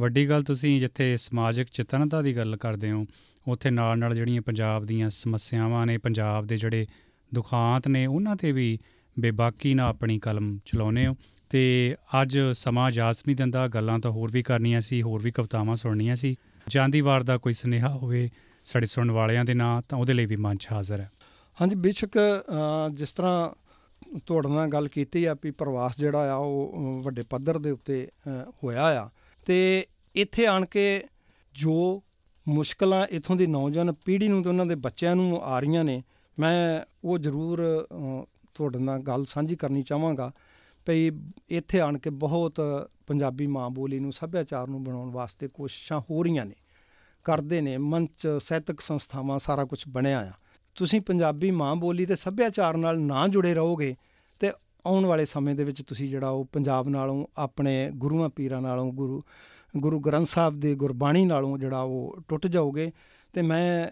ਵੱਡੀ 0.00 0.28
ਗੱਲ 0.28 0.42
ਤੁਸੀਂ 0.42 0.80
ਜਿੱਥੇ 0.80 1.16
ਸਮਾਜਿਕ 1.16 1.68
ਚੇਤਨਤਾ 1.72 2.22
ਦੀ 2.22 2.36
ਗੱਲ 2.36 2.56
ਕਰਦੇ 2.56 2.90
ਹੋ, 2.90 3.06
ਉੱਥੇ 3.48 3.70
ਨਾਲ 3.70 3.98
ਨਾਲ 3.98 4.14
ਜਿਹੜੀਆਂ 4.14 4.42
ਪੰਜਾਬ 4.42 4.84
ਦੀਆਂ 4.84 5.10
ਸਮੱਸਿਆਵਾਂ 5.10 5.86
ਨੇ, 5.86 5.98
ਪੰਜਾਬ 5.98 6.46
ਦੇ 6.46 6.56
ਜਿਹੜੇ 6.56 6.86
ਦੁਖਾਂਤ 7.34 7.88
ਨੇ, 7.88 8.06
ਉਹਨਾਂ 8.06 8.36
ਤੇ 8.36 8.52
ਵੀ 8.52 8.78
ਬੇਬਾਕੀ 9.18 9.74
ਨਾਲ 9.74 9.88
ਆਪਣੀ 9.88 10.18
ਕਲਮ 10.18 10.58
ਚਲਾਉਨੇ 10.58 11.06
ਹੋ। 11.06 11.16
ਤੇ 11.50 11.96
ਅੱਜ 12.22 12.38
ਸਮਾਂ 12.52 12.90
ਇਜਾਜ਼ਤ 12.90 13.22
ਨਹੀਂ 13.26 13.36
ਦਿੰਦਾ, 13.36 13.68
ਗੱਲਾਂ 13.68 13.98
ਤਾਂ 13.98 14.10
ਹੋਰ 14.10 14.30
ਵੀ 14.32 14.42
ਕਰਨੀਆਂ 14.42 14.80
ਸੀ, 14.80 15.02
ਹੋਰ 15.02 15.22
ਵੀ 15.22 15.30
ਕਵਤਾਵਾਂ 15.30 15.76
ਸੁਣਨੀਆਂ 15.76 16.14
ਸੀ। 16.14 16.36
ਜਾਂਦੀਵਾਰ 16.68 17.22
ਦਾ 17.22 17.38
ਕੋਈ 17.38 17.52
ਸੁਨੇਹਾ 17.52 17.88
ਹੋਵੇ 17.88 18.30
ਸਾਡੇ 18.68 18.86
ਸੁਣਨ 18.86 19.10
ਵਾਲਿਆਂ 19.10 19.44
ਦੇ 19.44 19.54
ਨਾਂ, 19.54 19.80
ਤਾਂ 19.88 19.98
ਉਹਦੇ 19.98 20.12
ਲਈ 20.12 20.26
ਵੀ 20.26 20.36
ਮੰਚ 20.36 20.66
ਹਾਜ਼ਰ 20.72 21.00
ਹੈ। 21.00 21.10
ਹਾਂਜੀ, 21.58 21.74
ਬੇਸ਼ੱਕ 21.74 22.18
ਜਿਸ 22.92 23.12
ਤਰ੍ਹਾਂ 23.12 23.50
ਤੁਹਾਡੇ 24.26 24.48
ਨਾਲ 24.48 24.68
ਗੱਲ 24.68 24.88
ਕੀਤੀ 24.88 25.24
ਆ 25.24 25.34
ਵੀ 25.42 25.50
ਪ੍ਰਵਾਸ 25.50 25.98
ਜਿਹੜਾ 25.98 26.32
ਆ, 26.32 26.36
ਉਹ 26.36 27.00
ਵੱਡੇ 27.04 27.22
ਪੱਧਰ 27.30 27.58
ਦੇ 27.58 27.70
ਉੱਤੇ 27.70 28.06
ਹੋਇਆ 28.64 28.86
ਆ। 29.02 29.08
ਤੇ 29.46 29.86
ਇੱਥੇ 30.14 30.46
ਆਣ 30.46 30.64
ਕੇ 30.66 30.84
ਜੋ 31.54 32.02
ਮੁਸ਼ਕਲਾਂ 32.46 33.06
ਇਥੋਂ 33.06 33.36
ਦੀ 33.36 33.46
ਨੌਜਵਾਨ 33.46 33.92
ਪੀੜ੍ਹੀ 34.04 34.28
ਨੂੰ 34.28 34.42
ਤੇ 34.42 34.48
ਉਹਨਾਂ 34.48 34.66
ਦੇ 34.66 34.74
ਬੱਚਿਆਂ 34.76 35.16
ਨੂੰ 35.16 35.40
ਆ 35.42 35.58
ਰਹੀਆਂ 35.60 35.84
ਨੇ, 35.84 36.02
ਮੈਂ 36.38 36.80
ਉਹ 37.04 37.18
ਜ਼ਰੂਰ 37.18 37.62
ਤੁਹਾਡੇ 38.54 38.78
ਨਾਲ 38.78 39.00
ਗੱਲ 39.02 39.24
ਸਾਂਝੀ 39.24 39.56
ਕਰਨੀ 39.56 39.82
ਚਾਹਾਂਗਾ 39.82 40.30
ਭਈ 40.86 41.10
ਇੱਥੇ 41.50 41.80
ਆਣ 41.80 41.98
ਕੇ 41.98 42.10
ਬਹੁਤ 42.10 42.60
ਪੰਜਾਬੀ 43.06 43.46
ਮਾਂ 43.46 43.68
ਬੋਲੀ 43.70 43.98
ਨੂੰ 44.00 44.12
ਸੱਭਿਆਚਾਰ 44.12 44.68
ਨੂੰ 44.68 44.82
ਬਣਾਉਣ 44.84 45.10
ਵਾਸਤੇ 45.10 45.48
ਕੋਸ਼ਿਸ਼ਾਂ 45.48 46.00
ਹੋ 46.00 46.22
ਰਹੀਆਂ 46.22 46.44
ਨੇ। 46.46 46.54
ਕਰਦੇ 47.28 47.60
ਨੇ 47.60 47.78
ਮੰਚ 47.78 48.38
ਸਾਹਿਤਕ 48.40 48.80
ਸੰਸਥਾਵਾਂ 48.80 49.38
ਸਾਰਾ 49.38 49.64
ਕੁਝ 49.64 49.84
ਬਣਿਆ 49.88 50.20
ਆ। 50.20 50.30
ਤੁਸੀਂ 50.74 51.00
ਪੰਜਾਬੀ 51.00 51.50
ਮਾਂ 51.50 51.76
ਬੋਲੀ 51.76 52.06
ਤੇ 52.06 52.16
ਸੱਭਿਆਚਾਰ 52.16 52.76
ਨਾਲ 52.76 53.00
ਨਾ 53.00 53.28
ਜੁੜੇ 53.28 53.54
ਰਹੋਗੇ 53.54 53.96
ਤੇ 54.40 54.52
ਆਉਣ 54.86 55.06
ਵਾਲੇ 55.06 55.24
ਸਮੇਂ 55.24 55.54
ਦੇ 55.54 55.64
ਵਿੱਚ 55.64 55.82
ਤੁਸੀਂ 55.82 56.08
ਜਿਹੜਾ 56.08 56.28
ਉਹ 56.28 56.44
ਪੰਜਾਬ 56.44 56.88
ਨਾਲੋਂ 56.88 57.26
ਆਪਣੇ 57.36 57.90
ਗੁਰੂਆਂ 57.94 58.28
ਪੀਰਾਂ 58.28 58.62
ਨਾਲੋਂ 58.62 58.92
ਗੁਰੂ 58.92 59.22
ਗੁਰੂ 59.76 60.00
ਗ੍ਰੰਥ 60.00 60.26
ਸਾਹਿਬ 60.26 60.60
ਦੀ 60.60 60.74
ਗੁਰਬਾਣੀ 60.74 61.24
ਨਾਲੋਂ 61.24 61.58
ਜਿਹੜਾ 61.58 61.80
ਉਹ 61.80 62.20
ਟੁੱਟ 62.28 62.46
ਜਾਓਗੇ। 62.46 62.92
ਤੇ 63.32 63.42
ਮੈਂ 63.42 63.88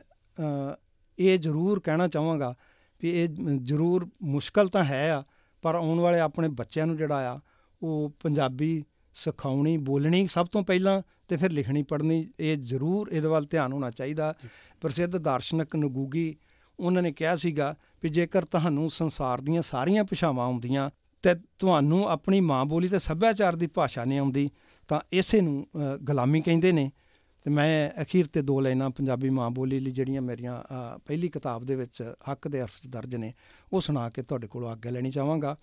ਅ, 0.75 0.77
ਇਹ 1.19 1.39
ਜ਼ਰੂਰ 1.39 1.81
ਕਹਿਣਾ 1.81 2.09
ਚਾਹਾਂਗਾ 2.09 2.55
ਵੀ 3.03 3.11
ਇਹ 3.11 3.29
ਜ਼ਰੂਰ 3.63 4.09
ਮੁਸ਼ਕਲ 4.23 4.69
ਤਾਂ 4.69 4.85
ਹੈ 4.85 5.13
ਆ 5.13 5.25
ਪਰ 5.63 5.75
ਆਉਣ 5.75 6.01
ਵਾਲੇ 6.01 6.21
ਆਪਣੇ 6.21 6.49
ਬੱਚਿਆਂ 6.49 6.87
ਨੂੰ 6.87 6.97
ਜਿਹੜਾ 6.97 7.35
ਆ 7.35 7.41
ਉਹ 7.83 8.13
ਪੰਜਾਬੀ 8.23 8.85
ਸਿਖਾਉਣੀ 9.17 9.77
ਬੋਲਣੀ 9.77 10.27
ਸਭ 10.27 10.47
ਤੋਂ 10.47 10.63
ਪਹਿਲਾਂ 10.63 11.01
ਤੇ 11.29 11.37
ਫਿਰ 11.37 11.53
ਲਿਖਣੀ 11.53 11.83
ਪੜ੍ਹਨੀ 11.83 12.29
ਇਹ 12.41 12.57
ਜ਼ਰੂਰ 12.57 13.09
ਇਹਦੇ 13.13 13.29
ਵੱਲ 13.29 13.47
ਧਿਆਨ 13.51 13.73
ਹੋਣਾ 13.73 13.91
ਚਾਹੀਦਾ। 13.91 14.35
ਪ੍ਰਸਿੱਧ 14.81 15.17
ਦਾਰਸ਼ਨਿਕ 15.17 15.77
ਨਗੂਗੀ 15.77 16.35
ਉਹਨਾਂ 16.79 17.03
ਨੇ 17.03 17.13
ਕਿਹਾ 17.13 17.37
ਸੀਗਾ 17.37 17.75
ਵੀ 18.03 18.09
ਜੇਕਰ 18.09 18.45
ਤੁਹਾਨੂੰ 18.45 18.91
ਸੰਸਾਰ 18.91 19.41
ਦੀਆਂ 19.41 19.63
ਸਾਰੀਆਂ 19.63 20.05
ਭਾਸ਼ਾਵਾਂ 20.05 20.47
ਆਉਂਦੀਆਂ 20.47 20.91
ਤੇ 21.23 21.35
ਤੁਹਾਨੂੰ 21.59 22.05
ਆਪਣੀ 22.09 22.41
ਮਾਂ 22.41 22.65
ਬੋਲੀ 22.65 22.89
ਤੇ 22.89 22.99
ਸੱਭਿਆਚਾਰ 22.99 23.57
ਦੀ 23.57 23.67
ਭਾਸ਼ਾ 23.67 24.05
ਨਹੀਂ 24.05 24.19
ਆਉਂਦੀ 24.19 24.51
ਤਾਂ 24.89 25.01
ਇਸੇ 25.13 25.41
ਨੂੰ 25.41 25.67
ਗੁਲਾਮੀ 26.03 26.41
ਕਹਿੰਦੇ 26.43 26.73
ਨੇ। 26.73 26.91
ਤੇ 27.45 27.51
ਮੈਂ 27.51 28.03
ਅਖੀਰ 28.03 28.27
ਤੇ 28.27 28.43
ਦੋ 28.43 28.61
ਲਾਈਨਾਂ 28.61 28.91
ਪੰਜਾਬੀ 28.91 29.31
ਮਾਂ 29.31 29.51
ਬੋਲੀ 29.51 29.79
ਲਈ 29.81 29.91
ਜਿਹੜੀਆਂ 29.91 30.23
ਮੇਰੀਆਂ 30.23 30.57
ਪਹਿਲੀ 30.99 31.29
ਕਿਤਾਬ 31.29 31.65
ਦੇ 31.65 31.77
ਵਿੱਚ 31.77 32.03
ਹੱਕ 32.31 32.49
ਦੇ 32.49 32.63
ਅਰਫ 32.63 32.77
'ਚ 32.77 32.87
ਦਰਜ 32.87 33.15
ਨੇ 33.15 33.33
ਉਹ 33.73 33.81
ਸੁਣਾ 33.81 34.09
ਕੇ 34.11 34.23
ਤੁਹਾਡੇ 34.23 34.47
ਕੋਲੋਂ 34.47 34.71
ਆਗਿਆ 34.71 34.93
ਲੈਣੀ 34.93 35.11
ਚਾਹਾਂਗਾ। 35.11 35.57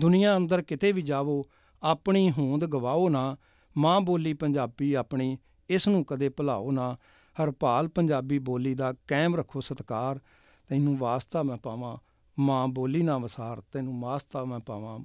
ਦੁਨੀਆ 0.00 0.36
ਅੰਦਰ 0.36 0.62
ਕਿਤੇ 0.62 0.92
ਵੀ 0.92 1.02
ਜਾਵੋ 1.02 1.44
ਆਪਣੀ 1.82 2.30
ਹੋਂਦ 2.30 2.66
ਗਵਾਓ 2.66 3.08
ਨਾ 3.08 3.36
ਮਾਂ 3.76 4.00
ਬੋਲੀ 4.00 4.34
ਪੰਜਾਬੀ 4.34 4.94
ਆਪਣੀ 4.94 5.38
ਇਸ 5.70 5.88
ਨੂੰ 5.88 6.04
ਕਦੇ 6.04 6.28
ਭੁਲਾਓ 6.28 6.70
ਨਾ। 6.70 6.96
ਹਰਪਾਲ 7.42 7.88
ਪੰਜਾਬੀ 7.88 8.38
ਬੋਲੀ 8.38 8.74
ਦਾ 8.74 8.92
ਕਾਇਮ 9.08 9.36
ਰੱਖੋ 9.36 9.60
ਸਤਕਾਰ। 9.60 10.20
ਤੈਨੂੰ 10.68 10.98
ਵਾਸਤਾ 10.98 11.42
ਮੈਂ 11.42 11.56
ਪਾਵਾਂ 11.56 11.96
ਮਾਂ 12.38 12.68
ਬੋਲੀ 12.68 13.02
ਨਾ 13.02 13.18
ਵਸਾਰ। 13.18 13.62
ਤੈਨੂੰ 13.72 13.94
ਮਾਸਤਾ 13.94 14.44
ਮੈਂ 14.44 14.58
ਪਾਵਾਂ 14.58 14.98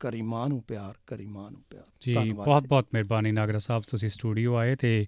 ਕਰੀ 0.00 0.22
ਮਾਂ 0.22 0.48
ਨੂੰ 0.48 0.62
ਪਿਆਰ 0.62 0.94
ਕਰੀ 1.06 1.26
ਮਾਂ 1.26 1.50
ਨੂੰ 1.50 1.62
ਪਿਆਰ। 1.70 1.84
ਜੀ 2.00 2.32
ਬਹੁਤ 2.32 2.66
ਬਹੁਤ 2.66 2.86
ਮਿਹਰਬਾਨੀ 2.94 3.32
ਨਾਗਰਾ 3.32 3.58
ਸਾਹਿਬ 3.58 3.82
ਤੁਸੀਂ 3.90 4.08
ਸਟੂਡੀਓ 4.08 4.54
ਆਏ 4.54 4.76
ਤੇ 4.76 5.06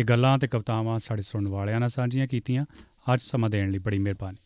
ਇਹ 0.00 0.04
ਗੱਲਾਂ 0.04 0.38
ਤੇ 0.38 0.48
ਕਵਿਤਾਵਾਂ 0.48 0.98
ਸਾਡੇ 0.98 1.22
ਸੁਣਨ 1.22 1.48
ਵਾਲਿਆਂ 1.48 1.80
ਨਾਲ 1.80 1.88
ਸਾਂਝੀਆਂ 1.88 2.26
ਕੀਤੀਆਂ। 2.26 2.64
ਅੱਜ 3.14 3.20
ਸਮਾਂ 3.20 3.50
ਦੇਣ 3.50 3.70
ਲਈ 3.70 3.78
ਬੜੀ 3.78 3.98
ਮਿਹਰਬਾਨੀ। 3.98 4.38